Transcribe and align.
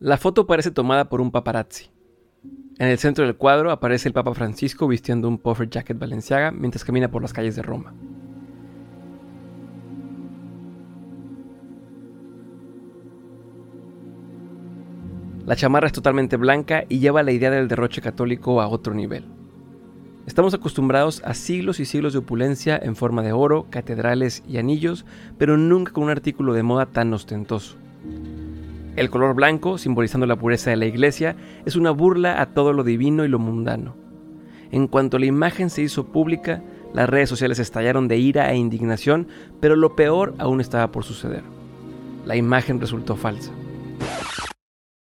La 0.00 0.16
foto 0.16 0.46
parece 0.46 0.70
tomada 0.70 1.08
por 1.08 1.20
un 1.20 1.32
paparazzi. 1.32 1.90
En 2.78 2.86
el 2.86 2.98
centro 2.98 3.24
del 3.24 3.34
cuadro 3.34 3.72
aparece 3.72 4.08
el 4.08 4.12
Papa 4.12 4.32
Francisco 4.32 4.86
vistiendo 4.86 5.26
un 5.26 5.38
puffer 5.38 5.68
jacket 5.68 5.98
Balenciaga 5.98 6.52
mientras 6.52 6.84
camina 6.84 7.10
por 7.10 7.20
las 7.20 7.32
calles 7.32 7.56
de 7.56 7.62
Roma. 7.62 7.92
La 15.44 15.56
chamarra 15.56 15.88
es 15.88 15.92
totalmente 15.92 16.36
blanca 16.36 16.84
y 16.88 17.00
lleva 17.00 17.24
la 17.24 17.32
idea 17.32 17.50
del 17.50 17.66
derroche 17.66 18.00
católico 18.00 18.60
a 18.60 18.68
otro 18.68 18.94
nivel. 18.94 19.24
Estamos 20.28 20.54
acostumbrados 20.54 21.22
a 21.24 21.34
siglos 21.34 21.80
y 21.80 21.86
siglos 21.86 22.12
de 22.12 22.20
opulencia 22.20 22.78
en 22.80 22.94
forma 22.94 23.22
de 23.22 23.32
oro, 23.32 23.66
catedrales 23.68 24.44
y 24.46 24.58
anillos, 24.58 25.04
pero 25.38 25.56
nunca 25.56 25.92
con 25.92 26.04
un 26.04 26.10
artículo 26.10 26.52
de 26.52 26.62
moda 26.62 26.86
tan 26.86 27.12
ostentoso. 27.12 27.78
El 28.98 29.10
color 29.10 29.36
blanco, 29.36 29.78
simbolizando 29.78 30.26
la 30.26 30.34
pureza 30.34 30.70
de 30.70 30.76
la 30.76 30.86
iglesia, 30.86 31.36
es 31.64 31.76
una 31.76 31.92
burla 31.92 32.42
a 32.42 32.46
todo 32.46 32.72
lo 32.72 32.82
divino 32.82 33.24
y 33.24 33.28
lo 33.28 33.38
mundano. 33.38 33.94
En 34.72 34.88
cuanto 34.88 35.20
la 35.20 35.26
imagen 35.26 35.70
se 35.70 35.82
hizo 35.82 36.08
pública, 36.08 36.64
las 36.92 37.08
redes 37.08 37.28
sociales 37.28 37.60
estallaron 37.60 38.08
de 38.08 38.16
ira 38.16 38.50
e 38.50 38.56
indignación, 38.56 39.28
pero 39.60 39.76
lo 39.76 39.94
peor 39.94 40.34
aún 40.38 40.60
estaba 40.60 40.90
por 40.90 41.04
suceder. 41.04 41.44
La 42.26 42.34
imagen 42.34 42.80
resultó 42.80 43.14
falsa. 43.14 43.52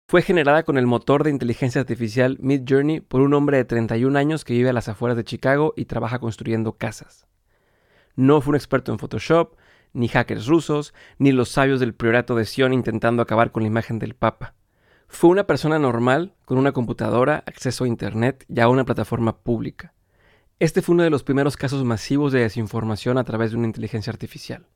Fue 0.07 0.21
generada 0.21 0.61
con 0.61 0.77
el 0.77 0.85
motor 0.85 1.23
de 1.23 1.31
inteligencia 1.31 1.81
artificial 1.81 2.37
Midjourney 2.41 2.99
por 2.99 3.21
un 3.21 3.33
hombre 3.33 3.57
de 3.57 3.65
31 3.65 4.19
años 4.19 4.45
que 4.45 4.53
vive 4.53 4.69
a 4.69 4.73
las 4.73 4.87
afueras 4.87 5.17
de 5.17 5.23
Chicago 5.23 5.73
y 5.75 5.85
trabaja 5.85 6.19
construyendo 6.19 6.73
casas. 6.73 7.25
No 8.15 8.39
fue 8.39 8.51
un 8.51 8.55
experto 8.55 8.91
en 8.91 8.99
Photoshop, 8.99 9.55
ni 9.93 10.07
hackers 10.07 10.47
rusos, 10.47 10.93
ni 11.17 11.31
los 11.31 11.49
sabios 11.49 11.79
del 11.79 11.93
priorato 11.93 12.35
de 12.35 12.45
Sion 12.45 12.73
intentando 12.73 13.21
acabar 13.21 13.51
con 13.51 13.63
la 13.63 13.67
imagen 13.67 13.99
del 13.99 14.15
Papa. 14.15 14.53
Fue 15.07 15.29
una 15.29 15.47
persona 15.47 15.79
normal, 15.79 16.35
con 16.45 16.57
una 16.57 16.71
computadora, 16.71 17.43
acceso 17.47 17.83
a 17.83 17.87
Internet 17.87 18.45
y 18.47 18.59
a 18.59 18.69
una 18.69 18.85
plataforma 18.85 19.37
pública. 19.37 19.93
Este 20.59 20.81
fue 20.81 20.93
uno 20.93 21.03
de 21.03 21.09
los 21.09 21.23
primeros 21.23 21.57
casos 21.57 21.83
masivos 21.83 22.31
de 22.31 22.41
desinformación 22.41 23.17
a 23.17 23.23
través 23.23 23.51
de 23.51 23.57
una 23.57 23.67
inteligencia 23.67 24.11
artificial. 24.11 24.67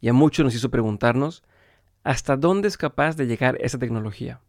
Y 0.00 0.08
a 0.08 0.12
muchos 0.12 0.44
nos 0.44 0.54
hizo 0.54 0.70
preguntarnos, 0.70 1.42
¿hasta 2.04 2.36
dónde 2.36 2.68
es 2.68 2.76
capaz 2.76 3.16
de 3.16 3.26
llegar 3.26 3.56
esa 3.60 3.78
tecnología? 3.78 4.40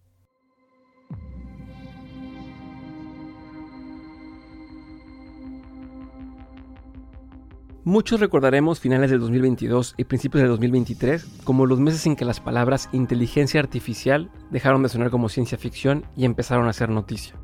Muchos 7.88 8.20
recordaremos 8.20 8.80
finales 8.80 9.12
de 9.12 9.20
2022 9.20 9.94
y 9.96 10.06
principios 10.06 10.42
de 10.42 10.50
2023 10.50 11.24
como 11.44 11.68
los 11.68 11.80
meses 11.80 12.08
en 12.08 12.16
que 12.16 12.26
las 12.26 12.40
palabras 12.40 12.90
inteligencia 12.94 13.60
artificial 13.60 14.32
dejaron 14.50 14.82
de 14.82 14.90
sonar 14.90 15.12
como 15.12 15.30
ciencia 15.30 15.60
ficción 15.60 16.04
y 16.18 16.26
empezaron 16.26 16.68
a 16.68 16.74
ser 16.74 16.90
noticia. 16.90 17.36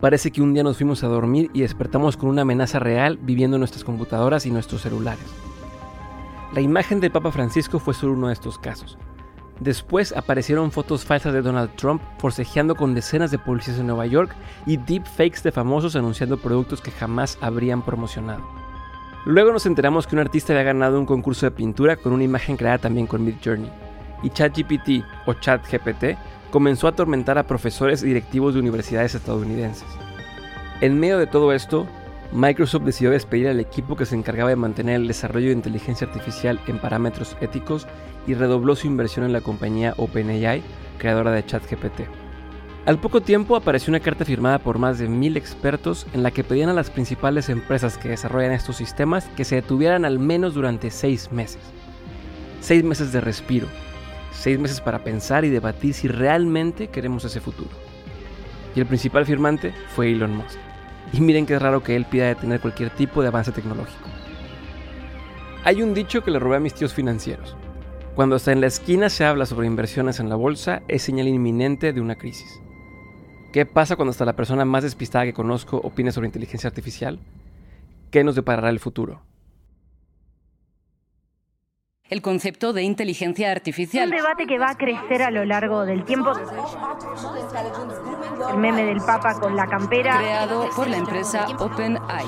Parece 0.00 0.30
que 0.30 0.40
un 0.40 0.54
día 0.54 0.62
nos 0.62 0.78
fuimos 0.78 1.04
a 1.04 1.08
dormir 1.08 1.50
y 1.52 1.60
despertamos 1.60 2.16
con 2.16 2.30
una 2.30 2.40
amenaza 2.40 2.78
real 2.78 3.18
viviendo 3.20 3.56
en 3.56 3.60
nuestras 3.60 3.84
computadoras 3.84 4.46
y 4.46 4.50
nuestros 4.50 4.80
celulares. 4.80 5.26
La 6.54 6.62
imagen 6.62 6.98
del 6.98 7.12
Papa 7.12 7.30
Francisco 7.30 7.78
fue 7.78 7.92
solo 7.92 8.14
uno 8.14 8.28
de 8.28 8.32
estos 8.32 8.58
casos. 8.58 8.96
Después 9.60 10.16
aparecieron 10.16 10.72
fotos 10.72 11.04
falsas 11.04 11.34
de 11.34 11.42
Donald 11.42 11.76
Trump 11.76 12.00
forcejeando 12.16 12.76
con 12.76 12.94
decenas 12.94 13.30
de 13.30 13.38
policías 13.38 13.78
en 13.78 13.88
Nueva 13.88 14.06
York 14.06 14.34
y 14.64 14.78
deepfakes 14.78 15.42
de 15.42 15.52
famosos 15.52 15.96
anunciando 15.96 16.38
productos 16.38 16.80
que 16.80 16.92
jamás 16.92 17.36
habrían 17.42 17.84
promocionado. 17.84 18.65
Luego 19.26 19.50
nos 19.50 19.66
enteramos 19.66 20.06
que 20.06 20.14
un 20.14 20.20
artista 20.20 20.52
había 20.52 20.62
ganado 20.62 21.00
un 21.00 21.04
concurso 21.04 21.46
de 21.46 21.50
pintura 21.50 21.96
con 21.96 22.12
una 22.12 22.22
imagen 22.22 22.56
creada 22.56 22.78
también 22.78 23.08
con 23.08 23.24
Midjourney. 23.24 23.68
Y 24.22 24.30
ChatGPT 24.30 25.04
o 25.26 25.32
ChatGPT 25.34 26.16
comenzó 26.52 26.86
a 26.86 26.90
atormentar 26.90 27.36
a 27.36 27.42
profesores 27.42 28.04
y 28.04 28.06
directivos 28.06 28.54
de 28.54 28.60
universidades 28.60 29.16
estadounidenses. 29.16 29.88
En 30.80 31.00
medio 31.00 31.18
de 31.18 31.26
todo 31.26 31.52
esto, 31.52 31.88
Microsoft 32.30 32.84
decidió 32.84 33.10
despedir 33.10 33.48
al 33.48 33.58
equipo 33.58 33.96
que 33.96 34.06
se 34.06 34.14
encargaba 34.14 34.50
de 34.50 34.56
mantener 34.56 34.94
el 34.94 35.08
desarrollo 35.08 35.46
de 35.46 35.54
inteligencia 35.54 36.06
artificial 36.06 36.60
en 36.68 36.78
parámetros 36.78 37.36
éticos 37.40 37.88
y 38.28 38.34
redobló 38.34 38.76
su 38.76 38.86
inversión 38.86 39.24
en 39.24 39.32
la 39.32 39.40
compañía 39.40 39.94
OpenAI, 39.96 40.62
creadora 40.98 41.32
de 41.32 41.44
ChatGPT. 41.44 42.25
Al 42.86 43.00
poco 43.00 43.20
tiempo 43.20 43.56
apareció 43.56 43.90
una 43.90 43.98
carta 43.98 44.24
firmada 44.24 44.60
por 44.60 44.78
más 44.78 45.00
de 45.00 45.08
mil 45.08 45.36
expertos 45.36 46.06
en 46.12 46.22
la 46.22 46.30
que 46.30 46.44
pedían 46.44 46.68
a 46.68 46.72
las 46.72 46.88
principales 46.88 47.48
empresas 47.48 47.98
que 47.98 48.10
desarrollan 48.10 48.52
estos 48.52 48.76
sistemas 48.76 49.24
que 49.36 49.44
se 49.44 49.56
detuvieran 49.56 50.04
al 50.04 50.20
menos 50.20 50.54
durante 50.54 50.92
seis 50.92 51.32
meses. 51.32 51.58
Seis 52.60 52.84
meses 52.84 53.10
de 53.10 53.20
respiro. 53.20 53.66
Seis 54.30 54.60
meses 54.60 54.80
para 54.80 55.00
pensar 55.00 55.44
y 55.44 55.50
debatir 55.50 55.94
si 55.94 56.06
realmente 56.06 56.86
queremos 56.86 57.24
ese 57.24 57.40
futuro. 57.40 57.70
Y 58.76 58.78
el 58.78 58.86
principal 58.86 59.26
firmante 59.26 59.74
fue 59.96 60.12
Elon 60.12 60.36
Musk. 60.36 60.56
Y 61.12 61.20
miren 61.20 61.44
qué 61.44 61.58
raro 61.58 61.82
que 61.82 61.96
él 61.96 62.04
pida 62.04 62.28
detener 62.28 62.60
cualquier 62.60 62.90
tipo 62.90 63.20
de 63.20 63.28
avance 63.28 63.50
tecnológico. 63.50 64.08
Hay 65.64 65.82
un 65.82 65.92
dicho 65.92 66.22
que 66.22 66.30
le 66.30 66.38
robé 66.38 66.58
a 66.58 66.60
mis 66.60 66.74
tíos 66.74 66.94
financieros. 66.94 67.56
Cuando 68.14 68.36
hasta 68.36 68.52
en 68.52 68.60
la 68.60 68.68
esquina 68.68 69.10
se 69.10 69.24
habla 69.24 69.44
sobre 69.44 69.66
inversiones 69.66 70.20
en 70.20 70.28
la 70.28 70.36
bolsa, 70.36 70.82
es 70.86 71.02
señal 71.02 71.26
inminente 71.26 71.92
de 71.92 72.00
una 72.00 72.14
crisis. 72.14 72.60
¿Qué 73.56 73.64
pasa 73.64 73.96
cuando 73.96 74.10
hasta 74.10 74.26
la 74.26 74.36
persona 74.36 74.66
más 74.66 74.82
despistada 74.82 75.24
que 75.24 75.32
conozco 75.32 75.78
opine 75.78 76.12
sobre 76.12 76.26
inteligencia 76.26 76.68
artificial? 76.68 77.18
¿Qué 78.10 78.22
nos 78.22 78.34
deparará 78.34 78.68
el 78.68 78.80
futuro? 78.80 79.22
El 82.08 82.22
concepto 82.22 82.72
de 82.72 82.82
inteligencia 82.82 83.50
artificial. 83.50 84.08
Un 84.08 84.16
debate 84.16 84.46
que 84.46 84.58
va 84.58 84.70
a 84.70 84.76
crecer 84.76 85.22
a 85.22 85.30
lo 85.30 85.44
largo 85.44 85.84
del 85.84 86.04
tiempo. 86.04 86.32
El 88.50 88.58
meme 88.58 88.84
del 88.84 88.98
Papa 88.98 89.38
con 89.40 89.56
la 89.56 89.66
campera. 89.66 90.18
Creado 90.18 90.68
por 90.76 90.88
la 90.88 90.98
empresa 90.98 91.46
OpenAI. 91.58 92.26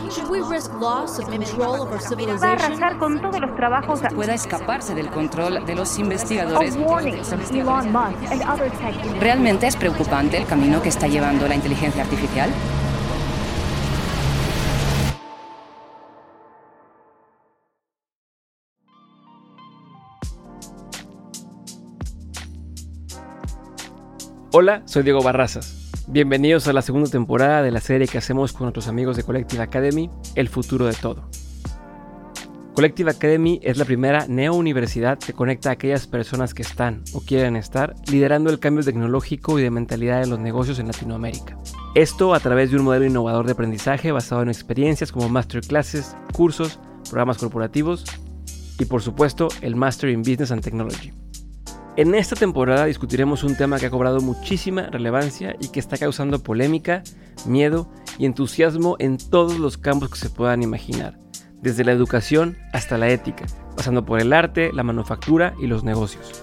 Va 2.43 2.49
a 2.49 2.53
arrasar 2.53 2.99
con 2.99 3.21
todos 3.21 3.41
los 3.41 3.55
trabajos. 3.55 4.01
Pueda 4.15 4.35
escaparse 4.35 4.95
del 4.95 5.11
control 5.11 5.65
de 5.65 5.75
los 5.75 5.99
investigadores. 5.99 6.77
¿Realmente 9.21 9.67
es 9.67 9.77
preocupante 9.77 10.39
el 10.39 10.47
camino 10.47 10.83
que 10.83 10.89
está 10.89 11.07
llevando 11.07 11.47
la 11.47 11.55
inteligencia 11.55 12.03
artificial? 12.03 12.51
Hola, 24.51 24.81
soy 24.87 25.03
Diego 25.03 25.23
Barrazas. 25.23 25.91
Bienvenidos 26.07 26.69
a 26.69 26.73
la 26.73 26.81
segunda 26.81 27.11
temporada 27.11 27.63
de 27.63 27.71
la 27.71 27.83
serie 27.83 28.09
que 28.09 28.17
hacemos 28.17 28.55
con 28.55 28.63
nuestros 28.63 28.89
amigos 28.89 29.15
de 29.15 29.23
Collective 29.23 29.63
Academy, 29.63 30.09
El 30.37 30.49
futuro 30.49 30.87
de 30.87 30.95
todo. 30.95 31.29
Collective 32.73 33.11
Academy 33.11 33.61
es 33.63 33.77
la 33.77 33.85
primera 33.85 34.27
neo-universidad 34.27 35.19
que 35.19 35.35
conecta 35.35 35.69
a 35.69 35.73
aquellas 35.73 36.07
personas 36.07 36.55
que 36.55 36.63
están 36.63 37.03
o 37.13 37.21
quieren 37.21 37.57
estar 37.57 37.95
liderando 38.11 38.49
el 38.49 38.59
cambio 38.59 38.83
tecnológico 38.83 39.59
y 39.59 39.63
de 39.65 39.71
mentalidad 39.71 40.23
de 40.23 40.29
los 40.29 40.39
negocios 40.39 40.79
en 40.79 40.87
Latinoamérica. 40.87 41.59
Esto 41.95 42.33
a 42.33 42.41
través 42.41 42.71
de 42.71 42.79
un 42.79 42.85
modelo 42.85 43.05
innovador 43.05 43.45
de 43.45 43.53
aprendizaje 43.53 44.13
basado 44.13 44.41
en 44.41 44.49
experiencias 44.49 45.13
como 45.13 45.29
masterclasses, 45.29 46.17
cursos, 46.33 46.81
programas 47.11 47.37
corporativos 47.37 48.07
y 48.79 48.87
por 48.87 49.03
supuesto 49.03 49.49
el 49.61 49.77
Master 49.77 50.09
in 50.09 50.23
Business 50.23 50.53
and 50.53 50.63
Technology. 50.63 51.13
En 51.99 52.15
esta 52.15 52.37
temporada 52.37 52.85
discutiremos 52.85 53.43
un 53.43 53.57
tema 53.57 53.81
que 53.81 53.87
ha 53.87 53.91
cobrado 53.91 54.21
muchísima 54.21 54.83
relevancia 54.83 55.57
y 55.59 55.73
que 55.73 55.81
está 55.81 55.97
causando 55.99 56.39
polémica, 56.39 57.03
miedo 57.45 57.91
y 58.19 58.27
entusiasmo 58.27 58.95
en 59.01 59.19
todos 59.19 59.59
los 59.59 59.79
campos 59.79 60.11
que 60.11 60.19
se 60.19 60.31
puedan 60.31 60.63
imaginar, 60.63 61.19
desde 61.61 61.83
la 61.83 61.91
educación 61.91 62.57
hasta 62.73 62.99
la 62.99 63.09
ética, 63.09 63.47
pasando 63.77 64.05
por 64.05 64.21
el 64.21 64.33
arte, 64.33 64.73
la 64.73 64.85
manufactura 64.85 65.55
y 65.61 65.67
los 65.67 65.83
negocios. 65.83 66.41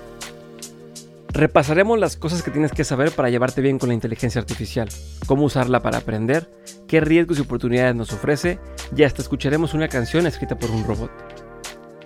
Repasaremos 1.30 1.98
las 1.98 2.18
cosas 2.18 2.44
que 2.44 2.52
tienes 2.52 2.74
que 2.74 2.84
saber 2.84 3.12
para 3.12 3.30
llevarte 3.30 3.62
bien 3.62 3.80
con 3.80 3.88
la 3.88 3.96
inteligencia 3.96 4.42
artificial, 4.42 4.90
cómo 5.26 5.46
usarla 5.46 5.80
para 5.80 6.00
aprender, 6.00 6.52
qué 6.86 7.00
riesgos 7.00 7.38
y 7.38 7.44
oportunidades 7.44 7.96
nos 7.96 8.12
ofrece 8.12 8.60
y 8.94 9.04
hasta 9.04 9.22
escucharemos 9.22 9.74
una 9.74 9.88
canción 9.88 10.28
escrita 10.28 10.60
por 10.60 10.70
un 10.70 10.84
robot. 10.84 11.25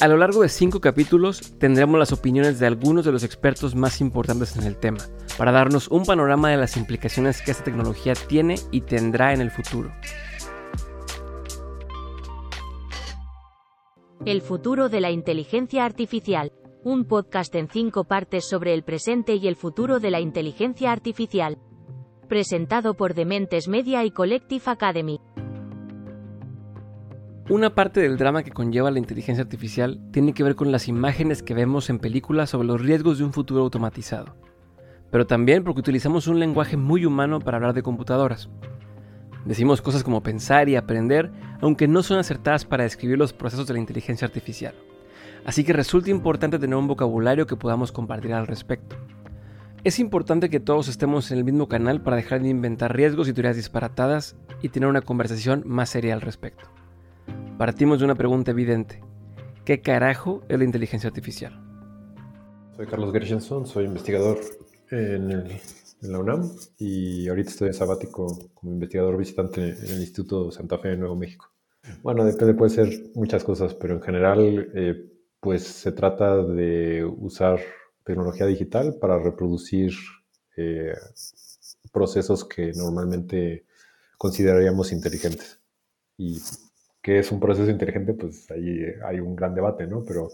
A 0.01 0.07
lo 0.07 0.15
largo 0.15 0.43
de 0.43 0.47
cinco 0.47 0.79
capítulos 0.79 1.57
tendremos 1.59 1.99
las 1.99 2.13
opiniones 2.13 2.57
de 2.57 2.65
algunos 2.65 3.03
de 3.03 3.11
los 3.11 3.23
expertos 3.23 3.75
más 3.75 3.99
importantes 3.99 4.55
en 4.55 4.63
el 4.63 4.77
tema, 4.77 4.99
para 5.37 5.51
darnos 5.51 5.89
un 5.89 6.05
panorama 6.05 6.49
de 6.49 6.55
las 6.55 6.77
implicaciones 6.77 7.41
que 7.41 7.51
esta 7.51 7.65
tecnología 7.65 8.13
tiene 8.13 8.55
y 8.71 8.79
tendrá 8.79 9.33
en 9.33 9.41
el 9.41 9.51
futuro. 9.51 9.91
El 14.25 14.41
futuro 14.41 14.87
de 14.87 15.01
la 15.01 15.11
inteligencia 15.11 15.83
artificial, 15.83 16.53
un 16.85 17.03
podcast 17.03 17.53
en 17.55 17.67
cinco 17.67 18.05
partes 18.05 18.47
sobre 18.47 18.73
el 18.73 18.83
presente 18.83 19.35
y 19.35 19.49
el 19.49 19.57
futuro 19.57 19.99
de 19.99 20.11
la 20.11 20.21
inteligencia 20.21 20.93
artificial. 20.93 21.57
Presentado 22.29 22.93
por 22.93 23.15
Dementes 23.15 23.67
Media 23.67 24.05
y 24.05 24.11
Collective 24.11 24.63
Academy. 24.65 25.19
Una 27.49 27.73
parte 27.73 27.99
del 27.99 28.17
drama 28.17 28.43
que 28.43 28.51
conlleva 28.51 28.91
la 28.91 28.99
inteligencia 28.99 29.43
artificial 29.43 29.99
tiene 30.11 30.35
que 30.35 30.43
ver 30.43 30.55
con 30.55 30.71
las 30.71 30.87
imágenes 30.87 31.41
que 31.41 31.55
vemos 31.55 31.89
en 31.89 31.97
películas 31.97 32.51
sobre 32.51 32.67
los 32.67 32.79
riesgos 32.79 33.17
de 33.17 33.23
un 33.23 33.33
futuro 33.33 33.61
automatizado. 33.61 34.35
pero 35.09 35.25
también 35.25 35.63
porque 35.63 35.79
utilizamos 35.79 36.27
un 36.27 36.39
lenguaje 36.39 36.77
muy 36.77 37.03
humano 37.03 37.39
para 37.39 37.57
hablar 37.57 37.73
de 37.73 37.81
computadoras. 37.81 38.47
Decimos 39.43 39.81
cosas 39.81 40.03
como 40.03 40.21
pensar 40.21 40.69
y 40.69 40.75
aprender, 40.75 41.31
aunque 41.61 41.87
no 41.87 42.03
son 42.03 42.19
acertadas 42.19 42.65
para 42.65 42.83
describir 42.83 43.17
los 43.17 43.33
procesos 43.33 43.65
de 43.65 43.73
la 43.73 43.79
inteligencia 43.79 44.27
artificial. 44.27 44.75
Así 45.43 45.63
que 45.63 45.73
resulta 45.73 46.11
importante 46.11 46.59
tener 46.59 46.75
un 46.75 46.85
vocabulario 46.85 47.47
que 47.47 47.55
podamos 47.55 47.91
compartir 47.91 48.33
al 48.33 48.45
respecto. 48.45 48.95
Es 49.83 49.97
importante 49.97 50.51
que 50.51 50.59
todos 50.59 50.87
estemos 50.87 51.31
en 51.31 51.39
el 51.39 51.43
mismo 51.43 51.67
canal 51.67 52.03
para 52.03 52.17
dejar 52.17 52.43
de 52.43 52.49
inventar 52.49 52.95
riesgos 52.95 53.27
y 53.27 53.33
teorías 53.33 53.55
disparatadas 53.55 54.35
y 54.61 54.69
tener 54.69 54.87
una 54.87 55.01
conversación 55.01 55.63
más 55.65 55.89
seria 55.89 56.13
al 56.13 56.21
respecto. 56.21 56.69
Partimos 57.59 57.99
de 57.99 58.05
una 58.05 58.15
pregunta 58.15 58.51
evidente. 58.51 59.03
¿Qué 59.65 59.81
carajo 59.81 60.43
es 60.47 60.57
la 60.57 60.63
inteligencia 60.63 61.09
artificial? 61.09 61.61
Soy 62.77 62.87
Carlos 62.87 63.11
Gershenson, 63.11 63.67
soy 63.67 63.83
investigador 63.83 64.39
en, 64.89 65.59
la 65.99 66.19
UNAM 66.19 66.49
y 66.77 67.27
ahorita 67.27 67.49
estoy 67.49 67.67
en 67.67 67.73
sabático 67.73 68.49
como 68.53 68.71
investigador 68.71 69.17
visitante 69.17 69.71
en 69.71 69.85
el 69.87 69.99
Instituto 69.99 70.49
Santa 70.51 70.77
Fe 70.77 70.87
de 70.87 70.97
Nuevo 70.99 71.17
México. 71.17 71.51
Bueno, 72.01 72.23
depende, 72.23 72.53
puede 72.53 72.69
ser 72.69 72.87
muchas 73.13 73.43
cosas, 73.43 73.73
pero 73.73 73.95
en 73.95 74.01
general, 74.03 74.71
eh, 74.73 75.11
pues 75.41 75.63
se 75.63 75.91
trata 75.91 76.41
de 76.41 77.03
usar 77.03 77.59
tecnología 78.05 78.45
digital 78.45 78.95
para 79.01 79.19
reproducir 79.19 79.91
eh, 80.55 80.93
procesos 81.91 82.45
que 82.45 82.71
normalmente 82.73 83.65
consideraríamos 84.17 84.93
inteligentes. 84.93 85.59
Y 86.15 86.39
qué 87.09 87.17
es 87.17 87.31
un 87.31 87.39
proceso 87.39 87.71
inteligente, 87.71 88.13
pues 88.13 88.51
ahí 88.51 88.83
hay 89.03 89.19
un 89.19 89.35
gran 89.35 89.55
debate, 89.55 89.87
¿no? 89.87 90.03
Pero 90.03 90.29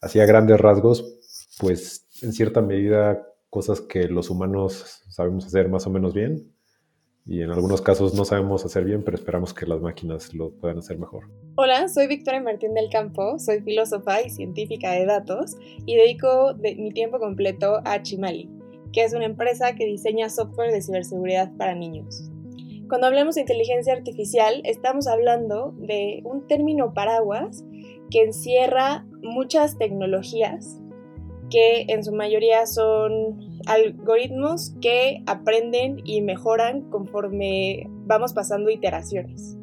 así 0.00 0.18
a 0.18 0.24
grandes 0.24 0.58
rasgos, 0.58 1.54
pues 1.58 2.06
en 2.22 2.32
cierta 2.32 2.62
medida 2.62 3.26
cosas 3.50 3.82
que 3.82 4.04
los 4.08 4.30
humanos 4.30 5.02
sabemos 5.10 5.44
hacer 5.44 5.68
más 5.68 5.86
o 5.86 5.90
menos 5.90 6.14
bien 6.14 6.54
y 7.26 7.42
en 7.42 7.50
algunos 7.50 7.82
casos 7.82 8.14
no 8.14 8.24
sabemos 8.24 8.64
hacer 8.64 8.84
bien, 8.84 9.02
pero 9.04 9.18
esperamos 9.18 9.52
que 9.52 9.66
las 9.66 9.82
máquinas 9.82 10.32
lo 10.32 10.52
puedan 10.52 10.78
hacer 10.78 10.98
mejor. 10.98 11.24
Hola, 11.56 11.86
soy 11.88 12.06
Victoria 12.06 12.40
Martín 12.40 12.72
del 12.72 12.88
Campo, 12.90 13.38
soy 13.38 13.60
filósofa 13.60 14.22
y 14.22 14.30
científica 14.30 14.92
de 14.92 15.04
datos 15.04 15.58
y 15.84 15.96
dedico 15.96 16.54
mi 16.62 16.92
tiempo 16.94 17.18
completo 17.18 17.82
a 17.84 18.00
Chimali, 18.00 18.48
que 18.94 19.04
es 19.04 19.12
una 19.12 19.26
empresa 19.26 19.74
que 19.74 19.84
diseña 19.84 20.30
software 20.30 20.72
de 20.72 20.80
ciberseguridad 20.80 21.54
para 21.58 21.74
niños. 21.74 22.29
Cuando 22.90 23.06
hablamos 23.06 23.36
de 23.36 23.42
inteligencia 23.42 23.92
artificial, 23.92 24.62
estamos 24.64 25.06
hablando 25.06 25.72
de 25.78 26.22
un 26.24 26.48
término 26.48 26.92
paraguas 26.92 27.64
que 28.10 28.24
encierra 28.24 29.06
muchas 29.22 29.78
tecnologías 29.78 30.80
que 31.50 31.84
en 31.86 32.02
su 32.02 32.12
mayoría 32.12 32.66
son 32.66 33.38
algoritmos 33.66 34.74
que 34.80 35.22
aprenden 35.26 36.00
y 36.04 36.20
mejoran 36.20 36.82
conforme 36.90 37.88
vamos 38.06 38.32
pasando 38.32 38.70
iteraciones. 38.70 39.56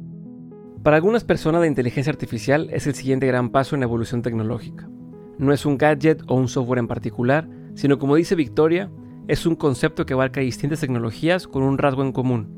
Para 0.81 0.95
algunas 0.95 1.25
personas 1.25 1.59
la 1.59 1.68
inteligencia 1.68 2.12
artificial 2.13 2.69
es 2.71 2.88
el 2.88 2.95
siguiente 2.95 3.27
gran 3.27 3.50
paso 3.50 3.75
en 3.75 3.81
la 3.81 3.88
evolución 3.88 4.21
tecnológica. 4.21 4.89
No 5.38 5.51
es 5.51 5.65
un 5.65 5.77
gadget 5.77 6.21
o 6.27 6.35
un 6.35 6.47
software 6.47 6.79
en 6.79 6.88
particular, 6.88 7.50
sino 7.75 8.00
como 8.00 8.15
dice 8.15 8.35
Victoria, 8.35 8.89
es 9.27 9.45
un 9.45 9.56
concepto 9.56 10.06
que 10.06 10.13
abarca 10.13 10.39
distintas 10.39 10.79
tecnologías 10.79 11.45
con 11.45 11.63
un 11.63 11.77
rasgo 11.77 12.03
en 12.03 12.13
común. 12.13 12.56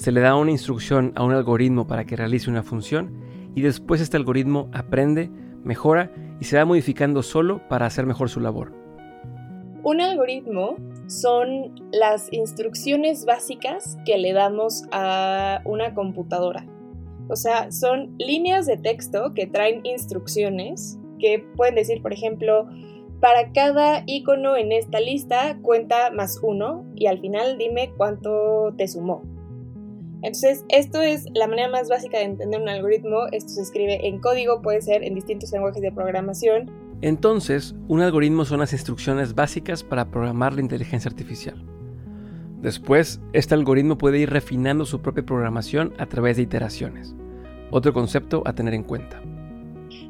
Se 0.00 0.12
le 0.12 0.22
da 0.22 0.34
una 0.34 0.50
instrucción 0.50 1.12
a 1.14 1.22
un 1.22 1.32
algoritmo 1.32 1.86
para 1.86 2.06
que 2.06 2.16
realice 2.16 2.48
una 2.48 2.62
función 2.62 3.20
y 3.54 3.60
después 3.60 4.00
este 4.00 4.16
algoritmo 4.16 4.70
aprende, 4.72 5.28
mejora 5.62 6.10
y 6.40 6.44
se 6.44 6.56
va 6.56 6.64
modificando 6.64 7.22
solo 7.22 7.60
para 7.68 7.84
hacer 7.84 8.06
mejor 8.06 8.30
su 8.30 8.40
labor. 8.40 8.72
Un 9.82 10.00
algoritmo 10.00 10.76
son 11.06 11.74
las 11.92 12.32
instrucciones 12.32 13.26
básicas 13.26 13.98
que 14.06 14.16
le 14.16 14.32
damos 14.32 14.84
a 14.90 15.60
una 15.66 15.92
computadora. 15.92 16.64
O 17.28 17.36
sea, 17.36 17.70
son 17.70 18.16
líneas 18.18 18.64
de 18.64 18.78
texto 18.78 19.34
que 19.34 19.48
traen 19.48 19.82
instrucciones 19.84 20.98
que 21.18 21.44
pueden 21.58 21.74
decir, 21.74 22.00
por 22.00 22.14
ejemplo, 22.14 22.66
para 23.20 23.52
cada 23.52 24.02
icono 24.06 24.56
en 24.56 24.72
esta 24.72 24.98
lista 24.98 25.58
cuenta 25.60 26.10
más 26.10 26.40
uno 26.42 26.86
y 26.96 27.04
al 27.04 27.20
final 27.20 27.58
dime 27.58 27.92
cuánto 27.98 28.72
te 28.78 28.88
sumó. 28.88 29.39
Entonces, 30.22 30.64
esto 30.68 31.00
es 31.00 31.24
la 31.32 31.46
manera 31.46 31.68
más 31.68 31.88
básica 31.88 32.18
de 32.18 32.24
entender 32.24 32.60
un 32.60 32.68
algoritmo. 32.68 33.26
Esto 33.32 33.50
se 33.50 33.62
escribe 33.62 34.06
en 34.06 34.20
código, 34.20 34.60
puede 34.60 34.82
ser 34.82 35.02
en 35.02 35.14
distintos 35.14 35.50
lenguajes 35.52 35.80
de 35.80 35.92
programación. 35.92 36.70
Entonces, 37.00 37.74
un 37.88 38.02
algoritmo 38.02 38.44
son 38.44 38.60
las 38.60 38.74
instrucciones 38.74 39.34
básicas 39.34 39.82
para 39.82 40.10
programar 40.10 40.52
la 40.52 40.60
inteligencia 40.60 41.08
artificial. 41.08 41.64
Después, 42.60 43.20
este 43.32 43.54
algoritmo 43.54 43.96
puede 43.96 44.18
ir 44.18 44.28
refinando 44.28 44.84
su 44.84 45.00
propia 45.00 45.24
programación 45.24 45.94
a 45.96 46.04
través 46.04 46.36
de 46.36 46.42
iteraciones. 46.42 47.14
Otro 47.70 47.94
concepto 47.94 48.42
a 48.44 48.52
tener 48.52 48.74
en 48.74 48.82
cuenta. 48.82 49.22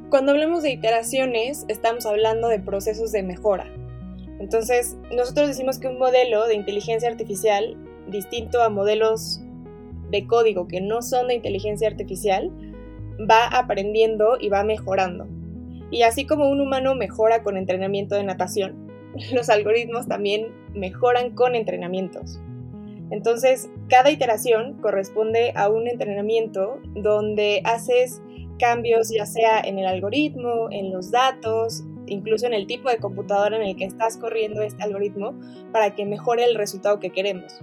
Cuando 0.09 0.33
hablamos 0.33 0.65
de 0.65 0.73
iteraciones, 0.73 1.65
estamos 1.69 2.05
hablando 2.07 2.49
de 2.49 2.59
procesos 2.59 3.13
de 3.13 3.23
mejora. 3.23 3.73
Entonces, 4.41 4.97
nosotros 5.15 5.47
decimos 5.47 5.79
que 5.79 5.87
un 5.87 5.99
modelo 5.99 6.49
de 6.49 6.57
inteligencia 6.57 7.09
artificial, 7.09 7.77
distinto 8.09 8.61
a 8.63 8.71
modelos 8.71 9.41
de 10.11 10.27
código 10.27 10.69
que 10.69 10.81
no 10.81 11.03
son 11.03 11.29
de 11.29 11.35
inteligencia 11.35 11.89
artificial, 11.89 12.51
va 13.29 13.47
aprendiendo 13.47 14.37
y 14.41 14.49
va 14.49 14.65
mejorando. 14.65 15.27
Y 15.91 16.03
así 16.03 16.27
como 16.27 16.49
un 16.49 16.61
humano 16.61 16.95
mejora 16.95 17.43
con 17.43 17.57
entrenamiento 17.57 18.15
de 18.15 18.25
natación, 18.25 18.91
los 19.33 19.49
algoritmos 19.49 20.07
también 20.07 20.49
mejoran 20.75 21.35
con 21.35 21.55
entrenamientos. 21.55 22.41
Entonces, 23.11 23.69
cada 23.89 24.11
iteración 24.11 24.75
corresponde 24.81 25.53
a 25.57 25.69
un 25.69 25.89
entrenamiento 25.89 26.81
donde 26.95 27.61
haces 27.65 28.23
cambios 28.61 29.11
ya 29.11 29.27
sea 29.27 29.61
en 29.61 29.79
el 29.79 29.87
algoritmo, 29.87 30.69
en 30.71 30.93
los 30.93 31.11
datos, 31.11 31.83
incluso 32.07 32.47
en 32.47 32.55
el 32.55 32.67
tipo 32.67 32.89
de 32.89 32.99
computadora 32.99 33.57
en 33.57 33.63
el 33.63 33.77
que 33.77 33.85
estás 33.85 34.17
corriendo 34.17 34.63
este 34.63 34.83
algoritmo 34.83 35.35
para 35.73 35.95
que 35.95 36.05
mejore 36.05 36.45
el 36.45 36.55
resultado 36.55 37.01
que 37.01 37.11
queremos. 37.11 37.61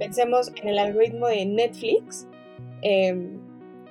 Pensemos 0.00 0.50
en 0.56 0.66
el 0.66 0.78
algoritmo 0.78 1.26
de 1.26 1.44
Netflix. 1.44 2.26
Em, 2.80 3.38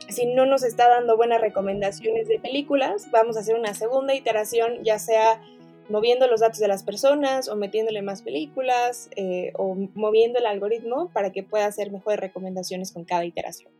si 0.07 0.25
no 0.25 0.47
nos 0.47 0.63
está 0.63 0.89
dando 0.89 1.15
buenas 1.15 1.39
recomendaciones 1.39 2.27
de 2.27 2.39
películas, 2.39 3.11
vamos 3.11 3.37
a 3.37 3.41
hacer 3.41 3.55
una 3.55 3.75
segunda 3.75 4.15
iteración, 4.15 4.83
ya 4.83 4.97
sea 4.97 5.39
moviendo 5.87 6.25
los 6.25 6.39
datos 6.39 6.57
de 6.57 6.67
las 6.67 6.81
personas 6.81 7.47
o 7.47 7.55
metiéndole 7.55 8.01
más 8.01 8.23
películas 8.23 9.11
eh, 9.17 9.51
o 9.55 9.75
moviendo 9.93 10.39
el 10.39 10.47
algoritmo 10.47 11.11
para 11.13 11.31
que 11.31 11.43
pueda 11.43 11.67
hacer 11.67 11.91
mejores 11.91 12.19
recomendaciones 12.19 12.91
con 12.91 13.05
cada 13.05 13.23
iteración. 13.23 13.71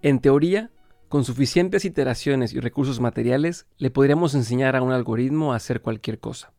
En 0.00 0.20
teoría, 0.20 0.70
con 1.10 1.22
suficientes 1.22 1.84
iteraciones 1.84 2.54
y 2.54 2.60
recursos 2.60 2.98
materiales, 2.98 3.66
le 3.76 3.90
podríamos 3.90 4.34
enseñar 4.34 4.74
a 4.74 4.80
un 4.80 4.90
algoritmo 4.90 5.52
a 5.52 5.56
hacer 5.56 5.82
cualquier 5.82 6.18
cosa, 6.18 6.54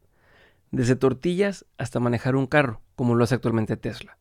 desde 0.69 0.95
tortillas 0.95 1.65
hasta 1.79 1.99
manejar 1.99 2.35
un 2.35 2.45
carro, 2.45 2.81
como 2.95 3.15
lo 3.15 3.23
hace 3.23 3.33
actualmente 3.33 3.75
Tesla. 3.75 4.19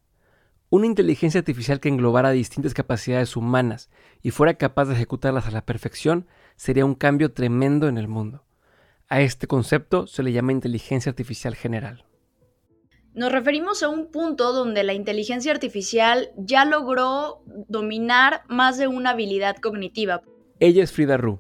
Una 0.73 0.87
inteligencia 0.87 1.39
artificial 1.39 1.81
que 1.81 1.91
englobara 1.91 2.31
distintas 2.31 2.73
capacidades 2.73 3.37
humanas 3.37 3.91
y 4.23 4.31
fuera 4.31 4.55
capaz 4.55 4.87
de 4.87 4.95
ejecutarlas 4.95 5.47
a 5.47 5.51
la 5.51 5.67
perfección 5.67 6.27
sería 6.57 6.87
un 6.87 6.95
cambio 6.95 7.31
tremendo 7.31 7.89
en 7.89 7.99
el 7.99 8.09
mundo. 8.09 8.43
A 9.07 9.21
este 9.21 9.47
concepto 9.47 10.07
se 10.07 10.23
le 10.23 10.33
llama 10.33 10.53
inteligencia 10.53 11.11
artificial 11.11 11.57
general. 11.57 12.07
Nos 13.13 13.31
referimos 13.31 13.83
a 13.83 13.91
un 13.91 14.11
punto 14.11 14.55
donde 14.55 14.83
la 14.83 14.95
inteligencia 14.95 15.53
artificial 15.53 16.31
ya 16.39 16.65
logró 16.65 17.43
dominar 17.69 18.41
más 18.49 18.79
de 18.79 18.89
una 18.89 19.11
habilidad 19.11 19.57
cognitiva. 19.57 20.23
Ella 20.59 20.83
es 20.83 20.91
Frida 20.91 21.19
Ru, 21.19 21.39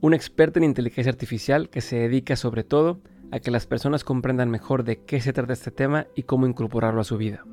una 0.00 0.16
experta 0.16 0.58
en 0.58 0.64
inteligencia 0.64 1.12
artificial 1.12 1.68
que 1.68 1.82
se 1.82 1.96
dedica 1.96 2.34
sobre 2.34 2.64
todo 2.64 3.02
a 3.30 3.40
que 3.40 3.50
las 3.50 3.66
personas 3.66 4.04
comprendan 4.04 4.48
mejor 4.48 4.84
de 4.84 5.04
qué 5.04 5.20
se 5.20 5.34
trata 5.34 5.52
este 5.52 5.70
tema 5.70 6.06
y 6.14 6.22
cómo 6.22 6.46
incorporarlo 6.46 7.02
a 7.02 7.04
su 7.04 7.18
vida. 7.18 7.44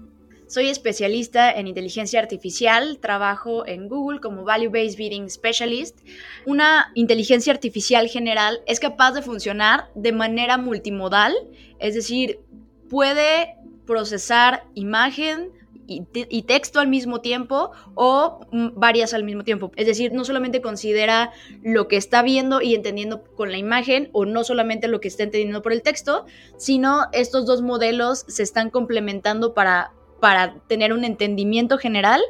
Soy 0.52 0.68
especialista 0.68 1.50
en 1.50 1.68
inteligencia 1.68 2.20
artificial, 2.20 2.98
trabajo 3.00 3.66
en 3.66 3.88
Google 3.88 4.20
como 4.20 4.44
Value 4.44 4.70
Based 4.70 4.98
Bidding 4.98 5.30
Specialist. 5.30 6.00
Una 6.46 6.92
inteligencia 6.94 7.54
artificial 7.54 8.10
general 8.10 8.60
es 8.68 8.82
capaz 8.82 9.14
de 9.14 9.22
funcionar 9.22 9.90
de 9.96 10.12
manera 10.12 10.58
multimodal, 10.58 11.34
es 11.80 11.96
decir, 11.96 12.42
puede 12.90 13.56
procesar 13.86 14.66
imagen, 14.74 15.54
y, 15.88 16.44
texto 16.44 16.80
al 16.80 16.88
mismo 16.88 17.22
tiempo 17.22 17.72
o 17.96 18.46
varias 18.76 19.14
al 19.14 19.24
mismo 19.24 19.44
tiempo. 19.44 19.72
Es 19.76 19.88
decir, 19.88 20.14
no 20.14 20.24
solamente 20.24 20.62
considera 20.62 21.32
lo 21.64 21.88
que 21.88 21.98
está 21.98 22.22
viendo 22.22 22.62
y 22.62 22.76
entendiendo 22.76 23.24
con 23.36 23.52
la 23.52 23.58
imagen 23.58 24.10
o 24.14 24.26
no 24.26 24.44
solamente 24.44 24.88
lo 24.88 25.02
que 25.02 25.10
está 25.10 25.24
entendiendo 25.24 25.62
por 25.62 25.74
el 25.74 25.82
texto, 25.82 26.26
sino 26.58 27.08
estos 27.12 27.46
dos 27.46 27.62
modelos 27.62 28.26
se 28.28 28.44
están 28.44 28.70
complementando 28.70 29.54
para 29.54 29.92
para 30.22 30.54
tener 30.68 30.94
un 30.94 31.04
entendimiento 31.04 31.78
general 31.78 32.22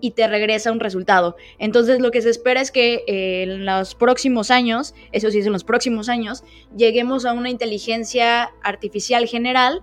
y 0.00 0.12
te 0.12 0.28
regresa 0.28 0.70
un 0.70 0.78
resultado. 0.78 1.34
Entonces 1.58 1.98
lo 1.98 2.12
que 2.12 2.22
se 2.22 2.30
espera 2.30 2.60
es 2.60 2.70
que 2.70 3.02
eh, 3.08 3.42
en 3.42 3.66
los 3.66 3.96
próximos 3.96 4.52
años, 4.52 4.94
eso 5.10 5.32
sí 5.32 5.38
es 5.38 5.46
en 5.46 5.52
los 5.52 5.64
próximos 5.64 6.08
años, 6.08 6.44
lleguemos 6.76 7.24
a 7.24 7.32
una 7.32 7.50
inteligencia 7.50 8.50
artificial 8.62 9.26
general 9.26 9.82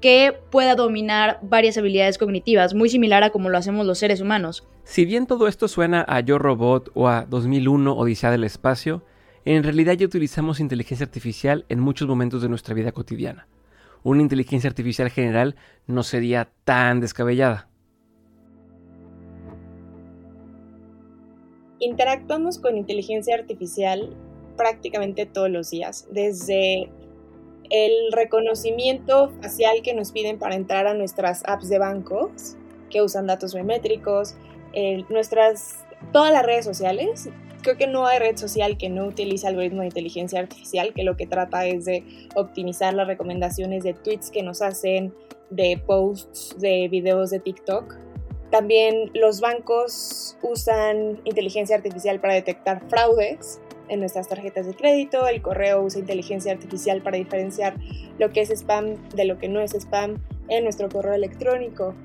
que 0.00 0.38
pueda 0.50 0.76
dominar 0.76 1.40
varias 1.42 1.78
habilidades 1.78 2.18
cognitivas, 2.18 2.74
muy 2.74 2.90
similar 2.90 3.24
a 3.24 3.30
como 3.30 3.48
lo 3.48 3.58
hacemos 3.58 3.86
los 3.86 3.98
seres 3.98 4.20
humanos. 4.20 4.68
Si 4.84 5.04
bien 5.04 5.26
todo 5.26 5.48
esto 5.48 5.66
suena 5.66 6.04
a 6.06 6.20
Yo 6.20 6.38
Robot 6.38 6.90
o 6.94 7.08
a 7.08 7.24
2001 7.24 7.96
Odisea 7.96 8.30
del 8.30 8.44
Espacio, 8.44 9.02
en 9.44 9.62
realidad 9.62 9.94
ya 9.94 10.06
utilizamos 10.06 10.60
inteligencia 10.60 11.06
artificial 11.06 11.64
en 11.68 11.80
muchos 11.80 12.06
momentos 12.06 12.42
de 12.42 12.48
nuestra 12.48 12.74
vida 12.74 12.92
cotidiana. 12.92 13.48
Una 14.06 14.22
inteligencia 14.22 14.70
artificial 14.70 15.10
general 15.10 15.56
no 15.88 16.04
sería 16.04 16.48
tan 16.62 17.00
descabellada. 17.00 17.68
Interactuamos 21.80 22.60
con 22.60 22.76
inteligencia 22.76 23.34
artificial 23.34 24.16
prácticamente 24.56 25.26
todos 25.26 25.50
los 25.50 25.70
días, 25.70 26.06
desde 26.12 26.88
el 27.68 28.12
reconocimiento 28.12 29.30
facial 29.42 29.82
que 29.82 29.92
nos 29.92 30.12
piden 30.12 30.38
para 30.38 30.54
entrar 30.54 30.86
a 30.86 30.94
nuestras 30.94 31.42
apps 31.44 31.68
de 31.68 31.80
bancos, 31.80 32.56
que 32.90 33.02
usan 33.02 33.26
datos 33.26 33.56
biométricos, 33.56 34.36
nuestras, 35.08 35.84
todas 36.12 36.32
las 36.32 36.46
redes 36.46 36.64
sociales. 36.64 37.28
Creo 37.66 37.76
que 37.76 37.88
no 37.88 38.06
hay 38.06 38.20
red 38.20 38.36
social 38.36 38.78
que 38.78 38.88
no 38.88 39.06
utilice 39.06 39.44
algoritmos 39.44 39.80
de 39.80 39.86
inteligencia 39.86 40.38
artificial, 40.38 40.94
que 40.94 41.02
lo 41.02 41.16
que 41.16 41.26
trata 41.26 41.66
es 41.66 41.84
de 41.84 42.04
optimizar 42.36 42.94
las 42.94 43.08
recomendaciones 43.08 43.82
de 43.82 43.92
tweets 43.92 44.30
que 44.30 44.44
nos 44.44 44.62
hacen, 44.62 45.12
de 45.50 45.76
posts, 45.84 46.54
de 46.60 46.86
videos 46.86 47.30
de 47.30 47.40
TikTok. 47.40 47.96
También 48.52 49.10
los 49.14 49.40
bancos 49.40 50.38
usan 50.42 51.20
inteligencia 51.24 51.74
artificial 51.74 52.20
para 52.20 52.34
detectar 52.34 52.88
fraudes 52.88 53.60
en 53.88 53.98
nuestras 53.98 54.28
tarjetas 54.28 54.66
de 54.66 54.74
crédito, 54.74 55.26
el 55.26 55.42
correo 55.42 55.82
usa 55.82 55.98
inteligencia 55.98 56.52
artificial 56.52 57.02
para 57.02 57.16
diferenciar 57.16 57.74
lo 58.20 58.30
que 58.30 58.42
es 58.42 58.50
spam 58.50 58.94
de 59.08 59.24
lo 59.24 59.38
que 59.38 59.48
no 59.48 59.60
es 59.60 59.74
spam 59.74 60.22
en 60.46 60.62
nuestro 60.62 60.88
correo 60.88 61.14
electrónico. 61.14 61.96